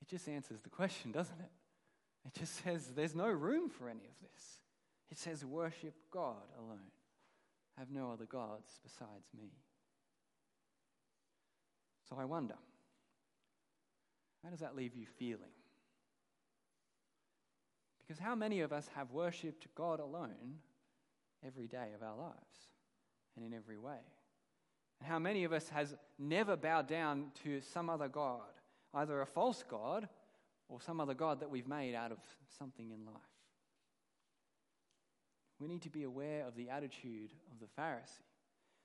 it 0.00 0.08
just 0.08 0.28
answers 0.28 0.62
the 0.62 0.70
question, 0.70 1.10
doesn't 1.12 1.40
it? 1.40 1.50
It 2.24 2.38
just 2.38 2.64
says 2.64 2.92
there's 2.94 3.14
no 3.14 3.26
room 3.26 3.68
for 3.68 3.88
any 3.88 4.04
of 4.04 4.14
this. 4.22 4.60
It 5.10 5.18
says 5.18 5.44
worship 5.44 5.94
God 6.10 6.48
alone. 6.56 6.92
Have 7.76 7.90
no 7.90 8.12
other 8.12 8.24
gods 8.24 8.80
besides 8.82 9.28
me. 9.36 9.50
So 12.08 12.16
I 12.18 12.24
wonder, 12.24 12.54
how 14.44 14.50
does 14.50 14.60
that 14.60 14.76
leave 14.76 14.94
you 14.94 15.06
feeling? 15.18 15.50
Because 17.98 18.18
how 18.18 18.34
many 18.34 18.60
of 18.60 18.72
us 18.72 18.88
have 18.94 19.10
worshipped 19.10 19.66
God 19.74 19.98
alone 19.98 20.58
every 21.44 21.66
day 21.66 21.88
of 21.96 22.02
our 22.02 22.16
lives 22.16 22.68
and 23.36 23.44
in 23.44 23.54
every 23.54 23.78
way? 23.78 24.00
And 25.02 25.10
how 25.10 25.18
many 25.18 25.42
of 25.42 25.52
us 25.52 25.68
has 25.70 25.96
never 26.16 26.54
bowed 26.54 26.86
down 26.86 27.32
to 27.42 27.60
some 27.60 27.90
other 27.90 28.06
God, 28.06 28.52
either 28.94 29.20
a 29.20 29.26
false 29.26 29.64
God 29.68 30.08
or 30.68 30.80
some 30.80 31.00
other 31.00 31.12
God 31.12 31.40
that 31.40 31.50
we've 31.50 31.66
made 31.66 31.96
out 31.96 32.12
of 32.12 32.18
something 32.56 32.92
in 32.92 33.04
life? 33.04 33.16
We 35.58 35.66
need 35.66 35.82
to 35.82 35.90
be 35.90 36.04
aware 36.04 36.46
of 36.46 36.54
the 36.54 36.70
attitude 36.70 37.32
of 37.50 37.58
the 37.58 37.66
Pharisee. 37.76 38.22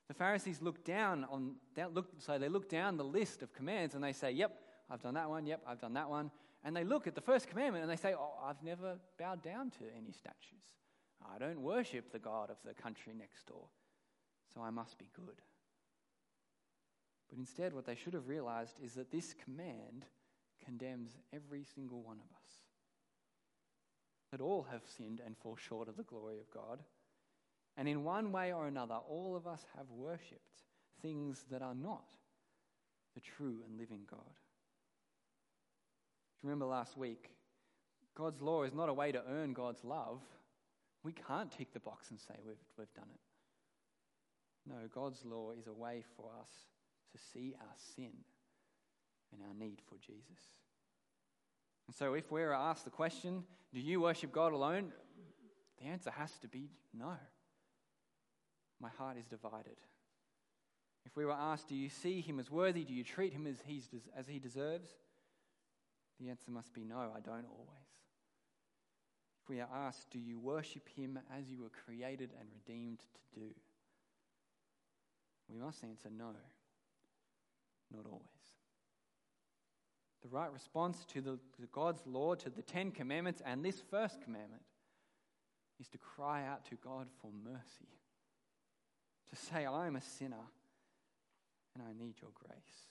The 0.07 0.15
Pharisees 0.15 0.59
look 0.59 0.83
down 0.83 1.23
on, 1.29 1.57
look, 1.93 2.07
so 2.17 2.39
they 2.39 2.49
look 2.49 2.67
down 2.67 2.97
the 2.97 3.05
list 3.05 3.43
of 3.43 3.53
commands 3.53 3.93
and 3.93 4.03
they 4.03 4.13
say, 4.13 4.31
Yep, 4.31 4.57
I've 4.89 5.03
done 5.03 5.13
that 5.13 5.29
one, 5.29 5.45
yep, 5.45 5.61
I've 5.67 5.79
done 5.79 5.93
that 5.93 6.09
one. 6.09 6.31
And 6.63 6.75
they 6.75 6.83
look 6.83 7.05
at 7.05 7.13
the 7.13 7.21
first 7.21 7.47
commandment 7.47 7.83
and 7.83 7.91
they 7.91 7.95
say, 7.95 8.15
Oh, 8.17 8.33
I've 8.43 8.63
never 8.63 8.95
bowed 9.19 9.43
down 9.43 9.69
to 9.69 9.83
any 9.95 10.13
statues. 10.13 10.65
I 11.31 11.37
don't 11.37 11.61
worship 11.61 12.11
the 12.11 12.17
God 12.17 12.49
of 12.49 12.57
the 12.65 12.73
country 12.73 13.13
next 13.15 13.45
door, 13.45 13.67
so 14.51 14.61
I 14.61 14.71
must 14.71 14.97
be 14.97 15.11
good. 15.15 15.43
But 17.29 17.37
instead, 17.37 17.73
what 17.73 17.85
they 17.85 17.95
should 17.95 18.13
have 18.13 18.27
realized 18.27 18.79
is 18.83 18.93
that 18.93 19.11
this 19.11 19.33
command 19.33 20.05
condemns 20.63 21.17
every 21.33 21.63
single 21.63 22.01
one 22.01 22.17
of 22.17 22.35
us. 22.35 22.49
That 24.31 24.41
all 24.41 24.67
have 24.71 24.81
sinned 24.97 25.21
and 25.25 25.37
fall 25.37 25.55
short 25.55 25.87
of 25.87 25.97
the 25.97 26.03
glory 26.03 26.39
of 26.39 26.51
God. 26.51 26.83
And 27.77 27.87
in 27.87 28.03
one 28.03 28.31
way 28.31 28.53
or 28.53 28.67
another, 28.67 28.95
all 28.95 29.35
of 29.35 29.47
us 29.47 29.65
have 29.77 29.89
worshipped 29.89 30.63
things 31.01 31.45
that 31.51 31.61
are 31.61 31.75
not 31.75 32.15
the 33.13 33.21
true 33.21 33.59
and 33.65 33.77
living 33.77 34.01
God. 34.09 34.19
Remember 36.43 36.65
last 36.65 36.97
week? 36.97 37.31
God's 38.15 38.41
law 38.41 38.63
is 38.63 38.73
not 38.73 38.89
a 38.89 38.93
way 38.93 39.11
to 39.11 39.21
earn 39.29 39.53
God's 39.53 39.83
love. 39.83 40.21
We 41.03 41.13
can't 41.13 41.51
tick 41.51 41.73
the 41.73 41.79
box 41.79 42.09
and 42.09 42.19
say 42.19 42.33
we've, 42.45 42.57
we've 42.77 42.93
done 42.93 43.09
it. 43.13 43.19
No, 44.69 44.75
God's 44.93 45.23
law 45.23 45.51
is 45.57 45.67
a 45.67 45.73
way 45.73 46.03
for 46.15 46.31
us 46.41 46.49
to 47.11 47.17
see 47.33 47.55
our 47.59 47.75
sin 47.95 48.11
and 49.31 49.41
our 49.41 49.53
need 49.53 49.81
for 49.87 49.95
Jesus. 49.97 50.39
And 51.87 51.95
so, 51.95 52.13
if 52.13 52.31
we're 52.31 52.51
asked 52.51 52.83
the 52.83 52.91
question, 52.91 53.43
do 53.73 53.79
you 53.79 54.01
worship 54.01 54.31
God 54.31 54.53
alone? 54.53 54.91
The 55.79 55.87
answer 55.87 56.11
has 56.11 56.31
to 56.39 56.47
be 56.47 56.69
no. 56.93 57.13
My 58.79 58.89
heart 58.97 59.17
is 59.17 59.25
divided. 59.25 59.77
If 61.05 61.15
we 61.15 61.25
were 61.25 61.31
asked, 61.31 61.69
do 61.69 61.75
you 61.75 61.89
see 61.89 62.19
him 62.19 62.39
as 62.39 62.51
worthy? 62.51 62.83
Do 62.83 62.93
you 62.93 63.03
treat 63.03 63.31
him 63.31 63.47
as, 63.47 63.57
he's, 63.65 63.87
as 64.15 64.27
he 64.27 64.39
deserves? 64.39 64.89
The 66.19 66.29
answer 66.29 66.51
must 66.51 66.73
be 66.73 66.83
no, 66.83 67.11
I 67.15 67.21
don't 67.21 67.45
always. 67.45 67.87
If 69.41 69.49
we 69.49 69.61
are 69.61 69.69
asked, 69.73 70.09
do 70.11 70.19
you 70.19 70.37
worship 70.39 70.89
him 70.95 71.17
as 71.37 71.47
you 71.49 71.61
were 71.61 71.71
created 71.85 72.31
and 72.37 72.49
redeemed 72.51 72.99
to 72.99 73.39
do? 73.39 73.45
We 75.49 75.59
must 75.59 75.83
answer 75.83 76.09
no, 76.09 76.33
not 77.93 78.05
always. 78.05 78.23
The 80.23 80.29
right 80.29 80.51
response 80.51 81.05
to, 81.13 81.21
the, 81.21 81.31
to 81.31 81.67
God's 81.71 82.01
law, 82.05 82.35
to 82.35 82.49
the 82.49 82.61
Ten 82.61 82.91
Commandments, 82.91 83.41
and 83.45 83.63
this 83.63 83.81
first 83.89 84.21
commandment 84.21 84.63
is 85.79 85.87
to 85.89 85.97
cry 85.97 86.45
out 86.45 86.65
to 86.65 86.75
God 86.75 87.07
for 87.21 87.29
mercy. 87.43 87.87
To 89.29 89.35
say, 89.35 89.65
I 89.65 89.87
am 89.87 89.95
a 89.95 90.01
sinner 90.01 90.45
and 91.75 91.83
I 91.87 91.93
need 91.93 92.15
your 92.21 92.31
grace. 92.33 92.87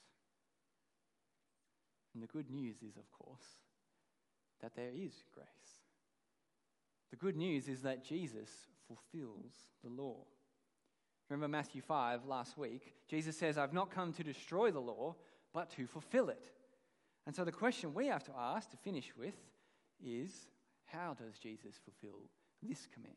And 2.14 2.22
the 2.22 2.28
good 2.28 2.50
news 2.50 2.76
is, 2.82 2.96
of 2.96 3.10
course, 3.10 3.44
that 4.62 4.74
there 4.74 4.90
is 4.94 5.12
grace. 5.34 5.46
The 7.10 7.16
good 7.16 7.36
news 7.36 7.68
is 7.68 7.82
that 7.82 8.04
Jesus 8.04 8.50
fulfills 8.86 9.52
the 9.82 9.90
law. 9.90 10.24
Remember 11.28 11.48
Matthew 11.48 11.82
5 11.82 12.24
last 12.26 12.56
week? 12.56 12.94
Jesus 13.08 13.36
says, 13.36 13.58
I've 13.58 13.72
not 13.72 13.90
come 13.90 14.12
to 14.12 14.22
destroy 14.22 14.70
the 14.70 14.80
law, 14.80 15.16
but 15.52 15.70
to 15.70 15.86
fulfill 15.86 16.28
it. 16.28 16.50
And 17.26 17.34
so 17.34 17.44
the 17.44 17.52
question 17.52 17.94
we 17.94 18.06
have 18.06 18.22
to 18.24 18.32
ask 18.38 18.70
to 18.70 18.76
finish 18.76 19.12
with 19.18 19.34
is 20.04 20.46
how 20.84 21.14
does 21.14 21.38
Jesus 21.38 21.74
fulfill 21.84 22.20
this 22.62 22.86
command? 22.92 23.16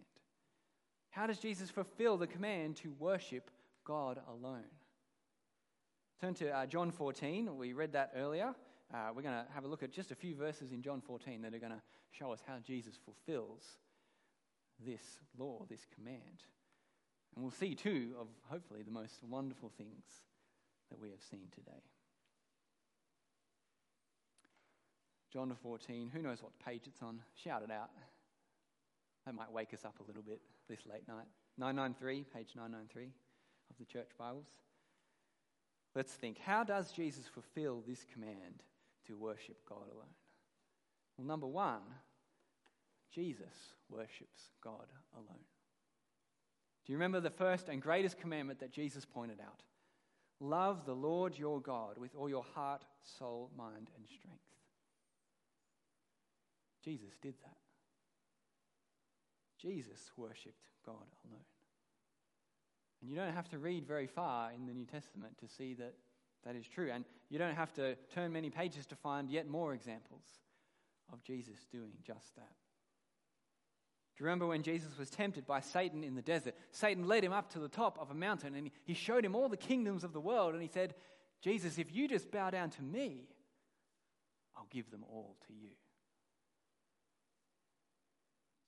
How 1.11 1.27
does 1.27 1.39
Jesus 1.39 1.69
fulfill 1.69 2.17
the 2.17 2.27
command 2.27 2.77
to 2.77 2.93
worship 2.97 3.51
God 3.85 4.19
alone? 4.27 4.63
Turn 6.19 6.33
to 6.35 6.49
uh, 6.49 6.65
John 6.65 6.91
14. 6.91 7.55
We 7.57 7.73
read 7.73 7.93
that 7.93 8.11
earlier. 8.15 8.53
Uh, 8.93 9.09
we're 9.15 9.21
going 9.21 9.35
to 9.35 9.45
have 9.53 9.63
a 9.63 9.67
look 9.67 9.83
at 9.83 9.91
just 9.91 10.11
a 10.11 10.15
few 10.15 10.35
verses 10.35 10.71
in 10.71 10.81
John 10.81 11.01
14 11.01 11.41
that 11.43 11.53
are 11.53 11.59
going 11.59 11.71
to 11.71 11.81
show 12.11 12.31
us 12.31 12.41
how 12.45 12.55
Jesus 12.65 12.95
fulfills 13.05 13.63
this 14.83 15.01
law, 15.37 15.65
this 15.69 15.85
command. 15.93 16.43
And 17.35 17.43
we'll 17.43 17.51
see 17.51 17.75
two 17.75 18.11
of 18.19 18.27
hopefully 18.49 18.81
the 18.83 18.91
most 18.91 19.23
wonderful 19.23 19.71
things 19.77 20.03
that 20.89 20.99
we 20.99 21.09
have 21.11 21.21
seen 21.21 21.47
today. 21.53 21.81
John 25.31 25.55
14, 25.61 26.09
who 26.11 26.21
knows 26.21 26.41
what 26.41 26.57
page 26.59 26.83
it's 26.87 27.03
on? 27.03 27.19
Shout 27.35 27.61
it 27.63 27.71
out. 27.71 27.91
That 29.25 29.35
might 29.35 29.51
wake 29.51 29.73
us 29.73 29.85
up 29.85 29.99
a 29.99 30.07
little 30.07 30.23
bit 30.23 30.41
this 30.67 30.79
late 30.91 31.07
night. 31.07 31.27
993, 31.57 32.25
page 32.33 32.49
993 32.55 33.11
of 33.69 33.77
the 33.77 33.85
church 33.85 34.09
Bibles. 34.17 34.47
Let's 35.95 36.13
think 36.13 36.39
how 36.39 36.63
does 36.63 36.91
Jesus 36.91 37.25
fulfill 37.27 37.83
this 37.87 38.05
command 38.11 38.63
to 39.07 39.17
worship 39.17 39.57
God 39.67 39.87
alone? 39.91 40.15
Well, 41.17 41.27
number 41.27 41.47
one, 41.47 41.81
Jesus 43.13 43.73
worships 43.89 44.51
God 44.63 44.87
alone. 45.13 45.43
Do 46.85 46.93
you 46.93 46.97
remember 46.97 47.19
the 47.19 47.29
first 47.29 47.69
and 47.69 47.81
greatest 47.81 48.17
commandment 48.19 48.59
that 48.59 48.71
Jesus 48.71 49.05
pointed 49.05 49.39
out? 49.39 49.61
Love 50.39 50.85
the 50.85 50.95
Lord 50.95 51.37
your 51.37 51.61
God 51.61 51.97
with 51.97 52.15
all 52.15 52.29
your 52.29 52.45
heart, 52.55 52.85
soul, 53.03 53.51
mind, 53.57 53.89
and 53.97 54.07
strength. 54.07 54.39
Jesus 56.83 57.17
did 57.21 57.35
that. 57.43 57.57
Jesus 59.61 60.11
worshipped 60.15 60.69
God 60.85 60.95
alone. 61.25 61.43
And 63.01 63.09
you 63.09 63.15
don't 63.17 63.33
have 63.33 63.49
to 63.49 63.57
read 63.57 63.85
very 63.85 64.07
far 64.07 64.51
in 64.51 64.65
the 64.65 64.73
New 64.73 64.85
Testament 64.85 65.37
to 65.39 65.47
see 65.47 65.73
that 65.75 65.93
that 66.45 66.55
is 66.55 66.67
true. 66.67 66.89
And 66.93 67.03
you 67.29 67.37
don't 67.37 67.55
have 67.55 67.73
to 67.73 67.95
turn 68.13 68.31
many 68.31 68.49
pages 68.49 68.85
to 68.87 68.95
find 68.95 69.29
yet 69.29 69.47
more 69.47 69.73
examples 69.73 70.23
of 71.11 71.21
Jesus 71.23 71.65
doing 71.71 71.91
just 72.05 72.35
that. 72.35 72.55
You 74.19 74.25
remember 74.25 74.47
when 74.47 74.63
Jesus 74.63 74.97
was 74.97 75.09
tempted 75.09 75.47
by 75.47 75.61
Satan 75.61 76.03
in 76.03 76.13
the 76.13 76.21
desert? 76.21 76.53
Satan 76.71 77.07
led 77.07 77.23
him 77.23 77.31
up 77.31 77.49
to 77.53 77.59
the 77.59 77.69
top 77.69 77.97
of 78.01 78.11
a 78.11 78.13
mountain 78.13 78.53
and 78.53 78.69
he 78.83 78.93
showed 78.93 79.23
him 79.23 79.33
all 79.33 79.47
the 79.47 79.55
kingdoms 79.55 80.03
of 80.03 80.11
the 80.11 80.19
world. 80.19 80.53
And 80.53 80.61
he 80.61 80.67
said, 80.67 80.93
Jesus, 81.41 81.77
if 81.77 81.95
you 81.95 82.05
just 82.07 82.29
bow 82.29 82.49
down 82.49 82.69
to 82.71 82.81
me, 82.81 83.29
I'll 84.57 84.67
give 84.69 84.91
them 84.91 85.05
all 85.09 85.37
to 85.47 85.53
you. 85.53 85.69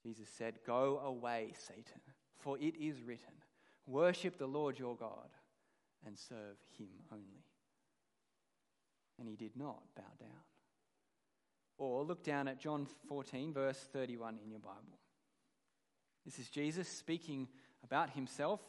Jesus 0.02 0.28
said, 0.38 0.58
Go 0.66 1.00
away, 1.04 1.52
Satan, 1.66 2.00
for 2.38 2.56
it 2.58 2.74
is 2.80 3.02
written, 3.02 3.34
Worship 3.86 4.38
the 4.38 4.46
Lord 4.46 4.78
your 4.78 4.96
God 4.96 5.28
and 6.06 6.18
serve 6.18 6.56
him 6.78 6.88
only. 7.12 7.44
And 9.18 9.28
he 9.28 9.36
did 9.36 9.54
not 9.54 9.82
bow 9.94 10.02
down. 10.18 10.30
Or 11.76 12.04
look 12.04 12.24
down 12.24 12.48
at 12.48 12.58
John 12.58 12.86
14, 13.06 13.52
verse 13.52 13.78
31 13.92 14.38
in 14.42 14.50
your 14.50 14.60
Bible. 14.60 15.01
This 16.24 16.38
is 16.38 16.48
Jesus 16.48 16.88
speaking 16.88 17.48
about 17.84 18.10
himself. 18.10 18.60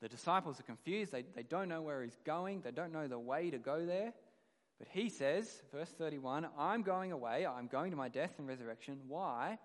The 0.00 0.08
disciples 0.08 0.60
are 0.60 0.64
confused. 0.64 1.12
They, 1.12 1.24
they 1.34 1.42
don't 1.42 1.68
know 1.68 1.82
where 1.82 2.02
he's 2.02 2.18
going, 2.24 2.60
they 2.60 2.70
don't 2.70 2.92
know 2.92 3.08
the 3.08 3.18
way 3.18 3.50
to 3.50 3.58
go 3.58 3.84
there. 3.84 4.12
But 4.78 4.88
he 4.90 5.08
says, 5.08 5.62
verse 5.72 5.90
31, 5.90 6.48
I'm 6.58 6.82
going 6.82 7.12
away. 7.12 7.46
I'm 7.46 7.68
going 7.68 7.92
to 7.92 7.96
my 7.96 8.08
death 8.08 8.32
and 8.38 8.48
resurrection. 8.48 8.98
Why? 9.06 9.58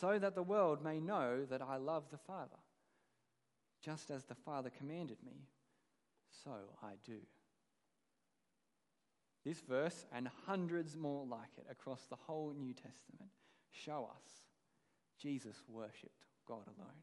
So 0.00 0.18
that 0.18 0.34
the 0.34 0.42
world 0.42 0.82
may 0.82 0.98
know 0.98 1.44
that 1.44 1.62
I 1.62 1.76
love 1.76 2.04
the 2.10 2.18
Father. 2.18 2.56
Just 3.84 4.10
as 4.10 4.24
the 4.24 4.34
Father 4.34 4.70
commanded 4.76 5.18
me, 5.24 5.46
so 6.44 6.50
I 6.82 6.94
do. 7.06 7.18
This 9.44 9.60
verse 9.60 10.04
and 10.12 10.28
hundreds 10.46 10.96
more 10.96 11.24
like 11.24 11.56
it 11.56 11.66
across 11.70 12.02
the 12.10 12.16
whole 12.16 12.52
New 12.58 12.74
Testament 12.74 13.30
show 13.70 14.10
us 14.14 14.42
Jesus 15.22 15.56
worshipped 15.68 16.27
God 16.48 16.66
alone. 16.66 17.02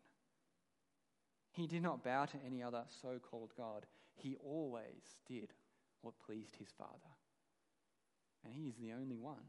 He 1.52 1.68
did 1.68 1.84
not 1.84 2.04
bow 2.04 2.26
to 2.26 2.38
any 2.46 2.62
other 2.62 2.84
so 3.02 3.20
called 3.20 3.52
God. 3.56 3.86
He 4.16 4.36
always 4.44 5.22
did 5.28 5.54
what 6.02 6.20
pleased 6.20 6.56
his 6.58 6.70
Father. 6.78 7.16
And 8.46 8.54
He 8.54 8.68
is 8.68 8.76
the 8.76 8.94
only 8.94 9.18
one 9.18 9.44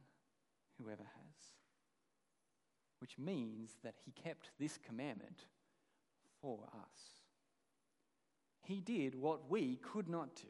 who 0.79 0.89
ever 0.89 1.03
has. 1.03 1.55
Which 2.99 3.19
means 3.19 3.77
that 3.85 3.95
He 4.05 4.13
kept 4.13 4.51
this 4.59 4.79
commandment 4.79 5.45
for 6.41 6.61
us. 6.73 7.21
He 8.63 8.81
did 8.81 9.15
what 9.15 9.51
we 9.51 9.77
could 9.77 10.09
not 10.09 10.35
do. 10.35 10.49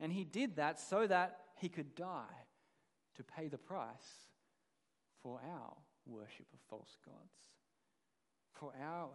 And 0.00 0.12
He 0.12 0.24
did 0.24 0.56
that 0.56 0.80
so 0.80 1.06
that 1.06 1.38
He 1.56 1.68
could 1.68 1.94
die 1.94 2.46
to 3.16 3.22
pay 3.22 3.48
the 3.48 3.58
price 3.58 4.28
for 5.22 5.40
our 5.46 5.74
worship 6.06 6.46
of 6.52 6.60
false 6.70 6.96
gods, 7.04 7.55
for 8.58 8.72
our 8.82 9.08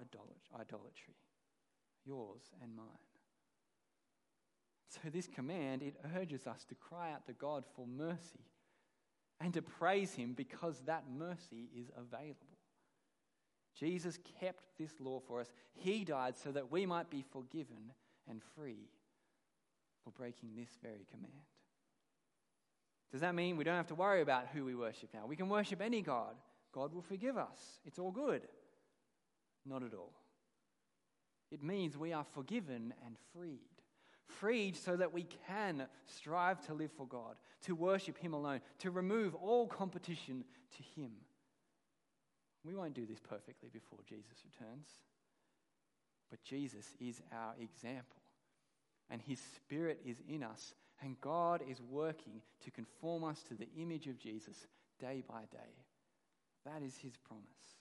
idolatry, 0.60 1.16
yours 2.06 2.42
and 2.62 2.76
mine. 2.76 2.86
So, 4.88 5.10
this 5.10 5.28
command, 5.28 5.84
it 5.84 5.96
urges 6.18 6.48
us 6.48 6.66
to 6.66 6.76
cry 6.76 7.14
out 7.14 7.26
to 7.28 7.34
God 7.34 7.64
for 7.76 7.88
mercy 7.88 8.46
and 9.40 9.54
to 9.54 9.62
praise 9.62 10.14
Him 10.14 10.34
because 10.34 10.82
that 10.86 11.06
mercy 11.10 11.70
is 11.76 11.90
available. 11.98 12.58
Jesus 13.80 14.20
kept 14.40 14.64
this 14.78 14.92
law 15.00 15.22
for 15.26 15.40
us. 15.40 15.52
He 15.74 16.04
died 16.04 16.38
so 16.38 16.52
that 16.52 16.72
we 16.72 16.86
might 16.86 17.10
be 17.10 17.24
forgiven 17.32 17.94
and 18.30 18.42
free 18.56 18.90
for 20.04 20.12
breaking 20.12 20.50
this 20.56 20.78
very 20.82 21.06
command. 21.10 21.32
Does 23.12 23.22
that 23.22 23.36
mean 23.36 23.58
we 23.58 23.64
don't 23.64 23.76
have 23.76 23.88
to 23.88 23.96
worry 23.96 24.22
about 24.22 24.48
who 24.54 24.66
we 24.66 24.76
worship 24.76 25.10
now? 25.14 25.26
We 25.26 25.36
can 25.36 25.50
worship 25.50 25.82
any 25.82 26.02
God. 26.02 26.36
God 26.74 26.94
will 26.94 27.02
forgive 27.02 27.38
us. 27.38 27.80
It's 27.86 28.00
all 28.00 28.12
good. 28.12 28.42
Not 29.66 29.84
at 29.84 29.94
all. 29.94 30.14
It 31.52 31.64
means 31.64 31.98
we 31.98 32.14
are 32.14 32.26
forgiven 32.34 32.94
and 33.06 33.16
freed. 33.34 33.60
Freed 34.26 34.78
so 34.78 34.96
that 34.96 35.12
we 35.12 35.28
can 35.48 35.88
strive 36.06 36.66
to 36.68 36.74
live 36.74 36.92
for 36.96 37.06
God, 37.06 37.36
to 37.66 37.76
worship 37.76 38.18
Him 38.18 38.34
alone, 38.34 38.62
to 38.80 38.92
remove 38.92 39.36
all 39.36 39.68
competition 39.68 40.46
to 40.78 41.02
Him. 41.02 41.12
We 42.64 42.76
won't 42.76 42.94
do 42.94 43.06
this 43.06 43.20
perfectly 43.20 43.70
before 43.72 44.00
Jesus 44.08 44.46
returns, 44.46 44.88
but 46.30 46.44
Jesus 46.44 46.94
is 47.00 47.22
our 47.34 47.54
example, 47.60 48.22
and 49.10 49.22
His 49.22 49.40
Spirit 49.40 50.00
is 50.06 50.22
in 50.30 50.44
us 50.44 50.74
and 51.02 51.20
God 51.20 51.62
is 51.68 51.82
working 51.82 52.42
to 52.64 52.72
conform 52.72 53.24
us 53.24 53.42
to 53.44 53.56
the 53.56 53.68
image 53.78 54.08
of 54.08 54.20
Jesus 54.20 54.68
day 55.00 55.24
by 55.28 55.42
day. 55.52 55.74
That 56.66 56.84
is 56.84 56.96
his 56.98 57.18
promise. 57.18 57.81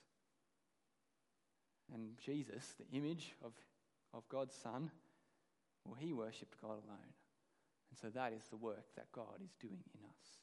And 1.93 2.17
Jesus, 2.17 2.75
the 2.79 2.97
image 2.97 3.33
of, 3.43 3.53
of 4.13 4.27
God's 4.29 4.55
Son, 4.55 4.89
well, 5.85 5.97
he 5.99 6.13
worshipped 6.13 6.59
God 6.61 6.71
alone. 6.85 7.13
And 7.89 7.99
so 8.01 8.09
that 8.09 8.33
is 8.33 8.43
the 8.49 8.57
work 8.57 8.85
that 8.95 9.11
God 9.11 9.41
is 9.43 9.53
doing 9.59 9.83
in 9.93 10.05
us. 10.05 10.39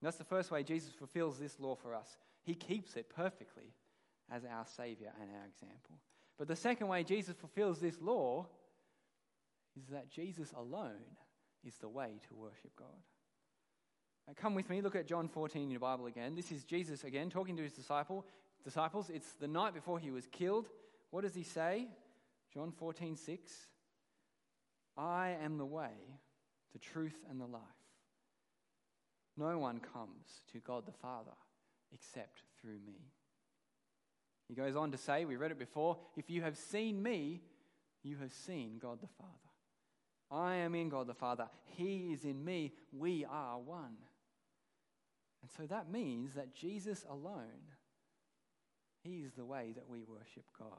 And 0.00 0.06
that's 0.06 0.18
the 0.18 0.24
first 0.24 0.50
way 0.50 0.62
Jesus 0.62 0.92
fulfills 0.92 1.38
this 1.38 1.58
law 1.58 1.74
for 1.74 1.94
us. 1.94 2.18
He 2.42 2.54
keeps 2.54 2.96
it 2.96 3.08
perfectly 3.08 3.74
as 4.30 4.42
our 4.44 4.66
Savior 4.66 5.12
and 5.20 5.30
our 5.30 5.46
example. 5.46 5.98
But 6.38 6.48
the 6.48 6.56
second 6.56 6.88
way 6.88 7.04
Jesus 7.04 7.36
fulfills 7.36 7.78
this 7.78 8.00
law 8.00 8.46
is 9.76 9.86
that 9.88 10.10
Jesus 10.10 10.52
alone 10.56 11.16
is 11.64 11.76
the 11.76 11.88
way 11.88 12.18
to 12.28 12.34
worship 12.34 12.74
God. 12.76 12.88
Now, 14.26 14.34
come 14.36 14.54
with 14.54 14.68
me, 14.68 14.80
look 14.80 14.96
at 14.96 15.06
John 15.06 15.28
14 15.28 15.62
in 15.62 15.70
your 15.70 15.80
Bible 15.80 16.06
again. 16.06 16.34
This 16.34 16.52
is 16.52 16.64
Jesus 16.64 17.04
again 17.04 17.30
talking 17.30 17.56
to 17.56 17.62
his 17.62 17.72
disciple, 17.72 18.26
disciples. 18.64 19.10
It's 19.10 19.32
the 19.34 19.48
night 19.48 19.74
before 19.74 19.98
he 19.98 20.10
was 20.10 20.26
killed. 20.26 20.68
What 21.10 21.22
does 21.22 21.34
he 21.34 21.42
say? 21.42 21.88
John 22.52 22.72
14, 22.72 23.16
6. 23.16 23.52
I 24.96 25.36
am 25.42 25.58
the 25.58 25.66
way, 25.66 25.90
the 26.72 26.78
truth, 26.78 27.24
and 27.30 27.40
the 27.40 27.46
life. 27.46 27.62
No 29.36 29.58
one 29.58 29.80
comes 29.80 30.42
to 30.52 30.58
God 30.58 30.86
the 30.86 30.92
Father 30.92 31.32
except 31.94 32.42
through 32.60 32.78
me. 32.86 33.12
He 34.48 34.54
goes 34.54 34.76
on 34.76 34.90
to 34.92 34.98
say, 34.98 35.24
we 35.24 35.36
read 35.36 35.50
it 35.50 35.58
before, 35.58 35.98
if 36.16 36.28
you 36.28 36.42
have 36.42 36.56
seen 36.56 37.02
me, 37.02 37.40
you 38.02 38.16
have 38.20 38.32
seen 38.32 38.78
God 38.80 39.00
the 39.00 39.08
Father. 39.18 39.32
I 40.30 40.56
am 40.56 40.74
in 40.74 40.88
God 40.88 41.06
the 41.06 41.14
Father. 41.14 41.48
He 41.64 42.12
is 42.12 42.24
in 42.24 42.44
me. 42.44 42.72
We 42.92 43.24
are 43.24 43.58
one. 43.58 43.96
And 45.42 45.50
so 45.56 45.66
that 45.66 45.90
means 45.90 46.34
that 46.34 46.54
Jesus 46.54 47.04
alone, 47.08 47.72
He 49.02 49.20
is 49.20 49.32
the 49.34 49.44
way 49.44 49.72
that 49.74 49.88
we 49.88 50.02
worship 50.02 50.44
God. 50.58 50.78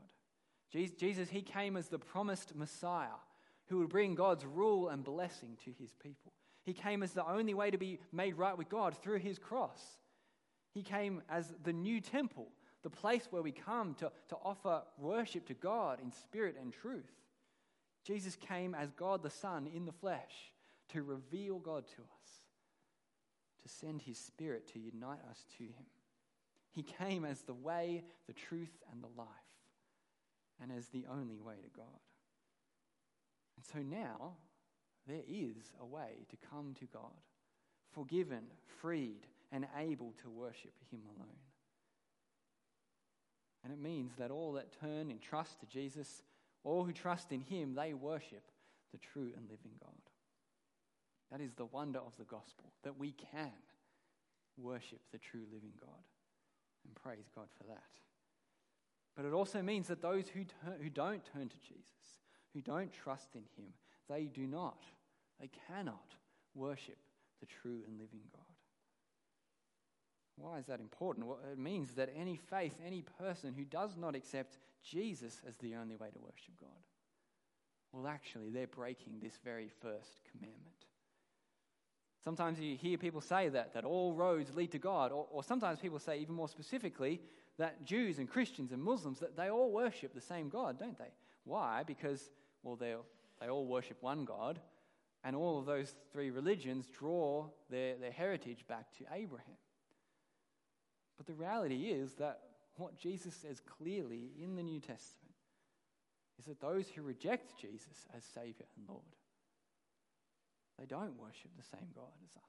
Jesus, 0.98 1.30
He 1.30 1.42
came 1.42 1.78
as 1.78 1.90
the 1.90 2.00
promised 2.00 2.56
Messiah 2.56 3.20
who 3.68 3.80
would 3.80 3.90
bring 3.90 4.16
God's 4.16 4.46
rule 4.46 4.90
and 4.90 5.04
blessing 5.04 5.58
to 5.66 5.72
His 5.80 5.94
people. 6.02 6.34
He 6.64 6.74
came 6.74 7.04
as 7.04 7.12
the 7.12 7.28
only 7.28 7.54
way 7.54 7.72
to 7.72 7.78
be 7.78 8.00
made 8.12 8.38
right 8.38 8.58
with 8.58 8.70
God 8.70 8.96
through 8.98 9.20
His 9.20 9.38
cross. 9.38 9.82
He 10.74 10.82
came 10.82 11.22
as 11.30 11.54
the 11.64 11.74
new 11.74 12.02
temple, 12.02 12.48
the 12.82 12.90
place 12.90 13.28
where 13.30 13.42
we 13.42 13.52
come 13.52 13.94
to, 13.96 14.12
to 14.30 14.36
offer 14.44 14.82
worship 14.98 15.46
to 15.48 15.54
God 15.54 16.00
in 16.02 16.12
spirit 16.12 16.56
and 16.60 16.74
truth. 16.74 17.12
Jesus 18.04 18.36
came 18.36 18.76
as 18.76 18.92
God 18.92 19.24
the 19.24 19.30
Son 19.30 19.68
in 19.74 19.86
the 19.86 19.92
flesh 19.92 20.52
to 20.90 21.04
reveal 21.04 21.60
God 21.60 21.86
to 21.88 22.02
us, 22.02 22.32
to 23.62 23.70
send 23.70 24.02
his 24.02 24.18
Spirit 24.18 24.68
to 24.74 24.80
unite 24.80 25.22
us 25.30 25.46
to 25.58 25.64
him. 25.64 25.86
He 26.74 26.84
came 26.84 27.24
as 27.24 27.42
the 27.42 27.54
way, 27.54 28.04
the 28.28 28.34
truth, 28.34 28.82
and 28.92 29.02
the 29.02 29.18
life, 29.18 29.28
and 30.62 30.72
as 30.72 30.88
the 30.88 31.06
only 31.10 31.40
way 31.40 31.56
to 31.56 31.70
God. 31.78 32.02
And 33.56 33.66
so 33.66 33.80
now 33.80 34.34
there 35.08 35.24
is 35.28 35.72
a 35.80 35.86
way 35.86 36.26
to 36.30 36.48
come 36.50 36.76
to 36.80 36.86
God, 36.86 37.12
forgiven, 37.94 38.44
freed, 38.82 39.28
and 39.52 39.68
able 39.78 40.14
to 40.24 40.30
worship 40.30 40.74
him 40.92 41.02
alone. 41.16 41.38
And 43.64 43.72
it 43.72 43.80
means 43.80 44.12
that 44.18 44.32
all 44.32 44.54
that 44.54 44.80
turn 44.82 45.12
in 45.12 45.20
trust 45.20 45.60
to 45.60 45.66
Jesus 45.68 46.24
all 46.64 46.86
who 46.86 46.94
trust 46.94 47.32
in 47.32 47.42
him, 47.42 47.76
they 47.76 47.94
worship 47.94 48.44
the 48.92 48.98
true 48.98 49.32
and 49.36 49.50
living 49.50 49.74
God. 49.82 49.92
That 51.32 51.42
is 51.42 51.54
the 51.54 51.66
wonder 51.66 52.00
of 52.00 52.14
the 52.18 52.26
gospel, 52.26 52.72
that 52.84 52.98
we 52.98 53.12
can 53.12 53.52
worship 54.58 55.00
the 55.12 55.18
true 55.18 55.46
living 55.52 55.74
God. 55.80 55.90
And 56.86 56.96
praise 56.96 57.30
God 57.36 57.48
for 57.58 57.68
that. 57.68 57.84
But 59.16 59.26
it 59.26 59.34
also 59.34 59.62
means 59.62 59.88
that 59.88 60.02
those 60.02 60.28
who, 60.28 60.46
who 60.82 60.90
don't 60.90 61.24
turn 61.34 61.50
to 61.50 61.60
Jesus, 61.60 62.20
who 62.54 62.62
don't 62.62 62.92
trust 62.92 63.36
in 63.36 63.44
him, 63.56 63.74
they 64.10 64.26
do 64.26 64.48
not, 64.48 64.84
they 65.40 65.50
cannot 65.68 66.16
worship 66.56 66.98
the 67.40 67.46
true 67.46 67.82
and 67.88 68.00
living 68.00 68.22
God. 68.32 68.44
Why 70.36 70.58
is 70.58 70.66
that 70.66 70.80
important? 70.80 71.28
Well, 71.28 71.40
it 71.52 71.60
means 71.60 71.92
that 71.94 72.10
any 72.18 72.38
faith, 72.38 72.76
any 72.86 73.04
person 73.20 73.54
who 73.54 73.66
does 73.66 73.96
not 73.98 74.16
accept 74.16 74.58
Jesus 74.84 75.42
as 75.48 75.58
the 75.58 75.76
only 75.76 75.96
way 75.96 76.10
to 76.10 76.20
worship 76.20 76.60
God, 76.60 76.70
well, 77.92 78.08
actually, 78.08 78.50
they're 78.50 78.66
breaking 78.66 79.20
this 79.22 79.38
very 79.44 79.70
first 79.70 80.22
commandment. 80.32 80.86
Sometimes 82.24 82.60
you 82.60 82.78
hear 82.78 82.98
people 82.98 83.22
say 83.22 83.50
that, 83.50 83.74
that 83.74 83.84
all 83.84 84.14
roads 84.14 84.56
lead 84.56 84.72
to 84.72 84.80
God, 84.80 85.12
or, 85.12 85.28
or 85.30 85.44
sometimes 85.44 85.80
people 85.80 86.00
say, 86.00 86.20
even 86.20 86.36
more 86.36 86.48
specifically, 86.48 87.20
that 87.58 87.86
Jews 87.86 88.18
and 88.18 88.30
Christians 88.30 88.72
and 88.72 88.82
Muslims, 88.82 89.20
that 89.20 89.36
they 89.36 89.50
all 89.50 89.72
worship 89.72 90.14
the 90.14 90.22
same 90.22 90.50
God, 90.50 90.80
don't 90.80 90.98
they? 90.98 91.12
Why? 91.44 91.84
Because, 91.86 92.30
well, 92.64 92.76
they 92.76 92.96
they 93.42 93.50
all 93.50 93.66
worship 93.66 93.98
one 94.02 94.24
God, 94.24 94.60
and 95.24 95.36
all 95.36 95.60
of 95.60 95.66
those 95.66 95.94
three 96.14 96.30
religions 96.30 96.88
draw 96.88 97.48
their, 97.70 97.98
their 97.98 98.12
heritage 98.12 98.66
back 98.68 98.92
to 98.98 99.06
Abraham. 99.14 99.58
But 101.18 101.28
the 101.28 101.34
reality 101.34 101.88
is 101.88 102.14
that 102.14 102.40
what 102.76 102.98
Jesus 102.98 103.36
says 103.36 103.60
clearly 103.60 104.32
in 104.42 104.56
the 104.56 104.64
New 104.64 104.80
Testament 104.80 105.36
is 106.40 106.46
that 106.46 106.62
those 106.62 106.88
who 106.88 107.02
reject 107.02 107.60
Jesus 107.60 108.06
as 108.16 108.24
Savior 108.24 108.66
and 108.78 108.88
Lord, 108.88 109.04
they 110.80 110.86
don't 110.86 111.20
worship 111.20 111.52
the 111.58 111.64
same 111.64 111.90
God 111.96 112.12
as 112.24 112.36
us. 112.36 112.44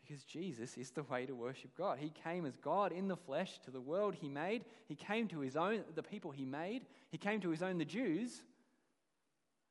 Because 0.00 0.24
Jesus 0.24 0.76
is 0.76 0.90
the 0.90 1.04
way 1.04 1.26
to 1.26 1.34
worship 1.34 1.70
God. 1.76 1.98
He 1.98 2.10
came 2.10 2.44
as 2.44 2.56
God 2.56 2.90
in 2.90 3.06
the 3.06 3.16
flesh 3.16 3.58
to 3.64 3.70
the 3.70 3.80
world 3.80 4.16
he 4.20 4.28
made. 4.28 4.64
He 4.88 4.96
came 4.96 5.28
to 5.28 5.40
his 5.40 5.56
own, 5.56 5.84
the 5.94 6.02
people 6.02 6.32
he 6.32 6.44
made. 6.44 6.82
He 7.10 7.18
came 7.18 7.40
to 7.42 7.50
his 7.50 7.62
own, 7.62 7.78
the 7.78 7.84
Jews, 7.84 8.40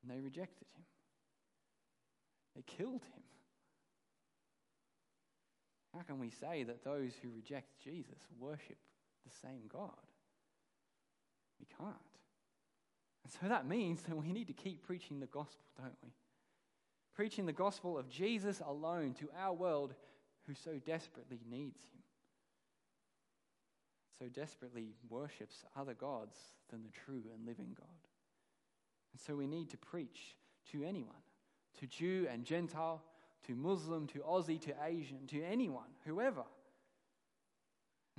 and 0.02 0.12
they 0.12 0.22
rejected 0.22 0.68
him. 0.76 0.86
They 2.56 2.62
killed 2.62 3.04
him. 3.04 3.24
How 5.94 6.04
can 6.04 6.20
we 6.20 6.30
say 6.30 6.64
that 6.64 6.84
those 6.84 7.14
who 7.22 7.30
reject 7.36 7.84
Jesus 7.84 8.20
worship 8.40 8.78
the 9.26 9.36
same 9.42 9.64
God? 9.68 9.90
We 11.60 11.66
can't. 11.78 11.96
And 13.24 13.34
so 13.34 13.50
that 13.50 13.68
means 13.68 14.04
that 14.04 14.16
we 14.16 14.32
need 14.32 14.48
to 14.48 14.54
keep 14.54 14.86
preaching 14.86 15.20
the 15.20 15.26
gospel, 15.26 15.66
don't 15.78 15.98
we? 16.04 16.12
Preaching 17.20 17.46
the 17.46 17.52
gospel 17.52 17.98
of 17.98 18.08
Jesus 18.08 18.62
alone 18.66 19.14
to 19.16 19.28
our 19.38 19.52
world 19.52 19.94
who 20.48 20.54
so 20.54 20.80
desperately 20.86 21.42
needs 21.52 21.84
him, 21.84 22.02
so 24.18 24.30
desperately 24.30 24.94
worships 25.10 25.66
other 25.78 25.94
gods 25.94 26.38
than 26.70 26.82
the 26.82 26.98
true 27.06 27.24
and 27.36 27.46
living 27.46 27.76
God. 27.78 28.08
And 29.12 29.20
so 29.20 29.36
we 29.36 29.48
need 29.48 29.70
to 29.72 29.78
preach 29.78 30.38
to 30.72 30.86
anyone, 30.86 31.12
to 31.82 31.88
Jew 31.88 32.26
and 32.32 32.46
Gentile, 32.46 33.04
to 33.48 33.54
Muslim, 33.54 34.08
to 34.08 34.20
Aussie, 34.20 34.62
to 34.62 34.74
Asian, 34.86 35.28
to 35.28 35.44
anyone, 35.44 35.90
whoever. 36.06 36.46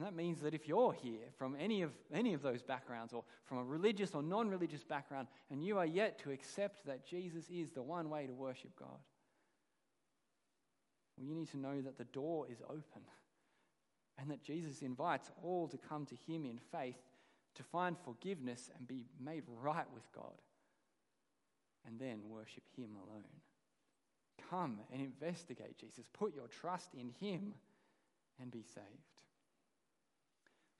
And 0.01 0.07
that 0.07 0.17
means 0.17 0.41
that 0.41 0.55
if 0.55 0.67
you're 0.67 0.95
here 0.95 1.27
from 1.37 1.55
any 1.61 1.83
of, 1.83 1.91
any 2.11 2.33
of 2.33 2.41
those 2.41 2.63
backgrounds, 2.63 3.13
or 3.13 3.23
from 3.45 3.59
a 3.59 3.65
religious 3.65 4.15
or 4.15 4.23
non 4.23 4.49
religious 4.49 4.83
background, 4.83 5.29
and 5.51 5.63
you 5.63 5.77
are 5.77 5.85
yet 5.85 6.19
to 6.21 6.31
accept 6.31 6.87
that 6.87 7.07
Jesus 7.07 7.51
is 7.51 7.73
the 7.73 7.83
one 7.83 8.09
way 8.09 8.27
to 8.27 8.33
worship 8.33 8.71
God, 8.79 8.99
well, 11.19 11.27
you 11.27 11.35
need 11.35 11.51
to 11.51 11.59
know 11.59 11.83
that 11.83 11.99
the 11.99 12.05
door 12.05 12.47
is 12.51 12.63
open 12.63 13.03
and 14.19 14.31
that 14.31 14.43
Jesus 14.43 14.81
invites 14.81 15.31
all 15.43 15.69
to 15.69 15.77
come 15.77 16.07
to 16.07 16.15
Him 16.27 16.47
in 16.47 16.59
faith 16.73 16.97
to 17.57 17.63
find 17.63 17.95
forgiveness 18.03 18.71
and 18.79 18.89
be 18.89 19.05
made 19.23 19.43
right 19.63 19.93
with 19.93 20.11
God, 20.15 20.41
and 21.87 22.01
then 22.01 22.21
worship 22.27 22.65
Him 22.75 22.97
alone. 23.07 23.37
Come 24.49 24.81
and 24.91 25.03
investigate 25.03 25.77
Jesus. 25.77 26.07
Put 26.11 26.35
your 26.35 26.49
trust 26.49 26.95
in 26.95 27.11
Him 27.21 27.53
and 28.41 28.51
be 28.51 28.63
saved. 28.63 29.10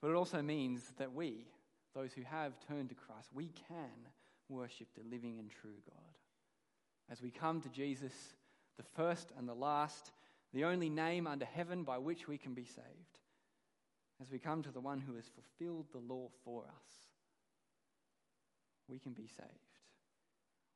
But 0.01 0.09
it 0.09 0.15
also 0.15 0.41
means 0.41 0.81
that 0.97 1.13
we, 1.13 1.45
those 1.93 2.11
who 2.13 2.23
have 2.23 2.53
turned 2.67 2.89
to 2.89 2.95
Christ, 2.95 3.29
we 3.33 3.51
can 3.67 4.09
worship 4.49 4.87
the 4.95 5.03
living 5.09 5.39
and 5.39 5.49
true 5.49 5.79
God. 5.85 6.17
As 7.09 7.21
we 7.21 7.29
come 7.29 7.61
to 7.61 7.69
Jesus, 7.69 8.13
the 8.77 8.83
first 8.83 9.31
and 9.37 9.47
the 9.47 9.53
last, 9.53 10.11
the 10.53 10.65
only 10.65 10.89
name 10.89 11.27
under 11.27 11.45
heaven 11.45 11.83
by 11.83 11.97
which 11.97 12.27
we 12.27 12.37
can 12.37 12.53
be 12.53 12.65
saved. 12.65 13.19
As 14.21 14.31
we 14.31 14.39
come 14.39 14.63
to 14.63 14.71
the 14.71 14.79
one 14.79 14.99
who 14.99 15.15
has 15.15 15.25
fulfilled 15.25 15.87
the 15.91 16.13
law 16.13 16.29
for 16.43 16.63
us, 16.63 17.07
we 18.87 18.99
can 18.99 19.13
be 19.13 19.27
saved. 19.27 19.49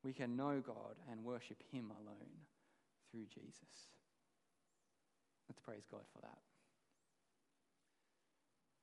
We 0.04 0.14
can 0.14 0.36
know 0.36 0.62
God 0.66 0.96
and 1.12 1.24
worship 1.24 1.62
Him 1.72 1.92
alone 1.92 2.46
through 3.12 3.26
Jesus. 3.26 3.90
Let's 5.50 5.60
praise 5.60 5.86
God 5.92 6.02
for 6.14 6.22
that. 6.22 6.55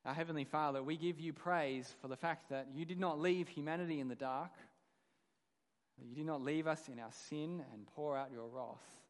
Our 0.05 0.15
Heavenly 0.15 0.45
Father, 0.45 0.83
we 0.83 0.97
give 0.97 1.21
you 1.21 1.33
praise 1.33 1.95
for 2.01 2.09
the 2.09 2.17
fact 2.17 2.51
that 2.51 2.69
you 2.75 2.85
did 2.85 2.99
not 2.99 3.21
leave 3.21 3.49
humanity 3.49 4.01
in 4.01 4.09
the 4.09 4.17
dark, 4.17 4.51
that 5.99 6.07
you 6.07 6.17
did 6.17 6.27
not 6.27 6.43
leave 6.43 6.67
us 6.67 6.89
in 6.89 6.99
our 6.99 7.13
sin 7.29 7.63
and 7.73 7.87
pour 7.95 8.17
out 8.17 8.33
your 8.33 8.49
wrath, 8.49 9.01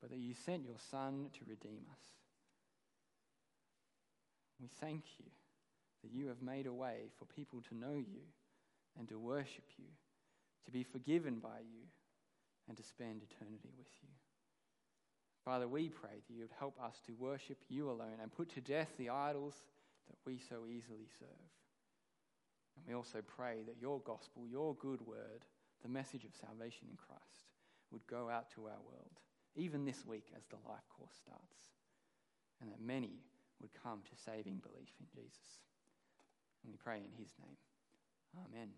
but 0.00 0.10
that 0.10 0.18
you 0.18 0.32
sent 0.32 0.64
your 0.64 0.78
Son 0.90 1.26
to 1.34 1.40
redeem 1.46 1.82
us. 1.90 2.00
We 4.58 4.68
thank 4.80 5.02
you 5.18 5.26
that 6.02 6.12
you 6.12 6.28
have 6.28 6.40
made 6.40 6.66
a 6.66 6.72
way 6.72 7.10
for 7.18 7.26
people 7.26 7.60
to 7.68 7.74
know 7.74 7.94
you 7.94 8.22
and 8.98 9.06
to 9.08 9.18
worship 9.18 9.64
you, 9.76 9.84
to 10.64 10.70
be 10.70 10.82
forgiven 10.82 11.40
by 11.40 11.58
you, 11.60 11.82
and 12.68 12.76
to 12.76 12.82
spend 12.82 13.22
eternity 13.22 13.70
with 13.76 13.88
you. 14.02 14.08
Father, 15.44 15.66
we 15.66 15.88
pray 15.88 16.22
that 16.26 16.34
you 16.34 16.40
would 16.40 16.54
help 16.58 16.78
us 16.82 17.00
to 17.06 17.12
worship 17.18 17.58
you 17.68 17.90
alone 17.90 18.18
and 18.22 18.32
put 18.32 18.48
to 18.54 18.60
death 18.60 18.90
the 18.96 19.10
idols 19.10 19.54
that 20.08 20.16
we 20.24 20.38
so 20.38 20.66
easily 20.66 21.08
serve. 21.18 21.50
And 22.76 22.86
we 22.86 22.94
also 22.94 23.20
pray 23.26 23.62
that 23.66 23.80
your 23.80 24.00
gospel, 24.00 24.46
your 24.48 24.74
good 24.76 25.00
word, 25.06 25.44
the 25.82 25.88
message 25.88 26.24
of 26.24 26.30
salvation 26.34 26.86
in 26.90 26.96
Christ, 26.96 27.50
would 27.90 28.06
go 28.06 28.30
out 28.30 28.50
to 28.54 28.66
our 28.66 28.80
world, 28.86 29.18
even 29.56 29.84
this 29.84 30.06
week 30.06 30.28
as 30.36 30.44
the 30.46 30.56
life 30.68 30.86
course 30.96 31.14
starts, 31.20 31.58
and 32.60 32.70
that 32.70 32.80
many 32.80 33.20
would 33.60 33.70
come 33.82 34.00
to 34.04 34.22
saving 34.24 34.62
belief 34.62 34.90
in 35.00 35.06
Jesus. 35.12 35.60
And 36.62 36.72
we 36.72 36.78
pray 36.82 36.98
in 36.98 37.12
his 37.18 37.32
name. 37.38 37.58
Amen. 38.46 38.70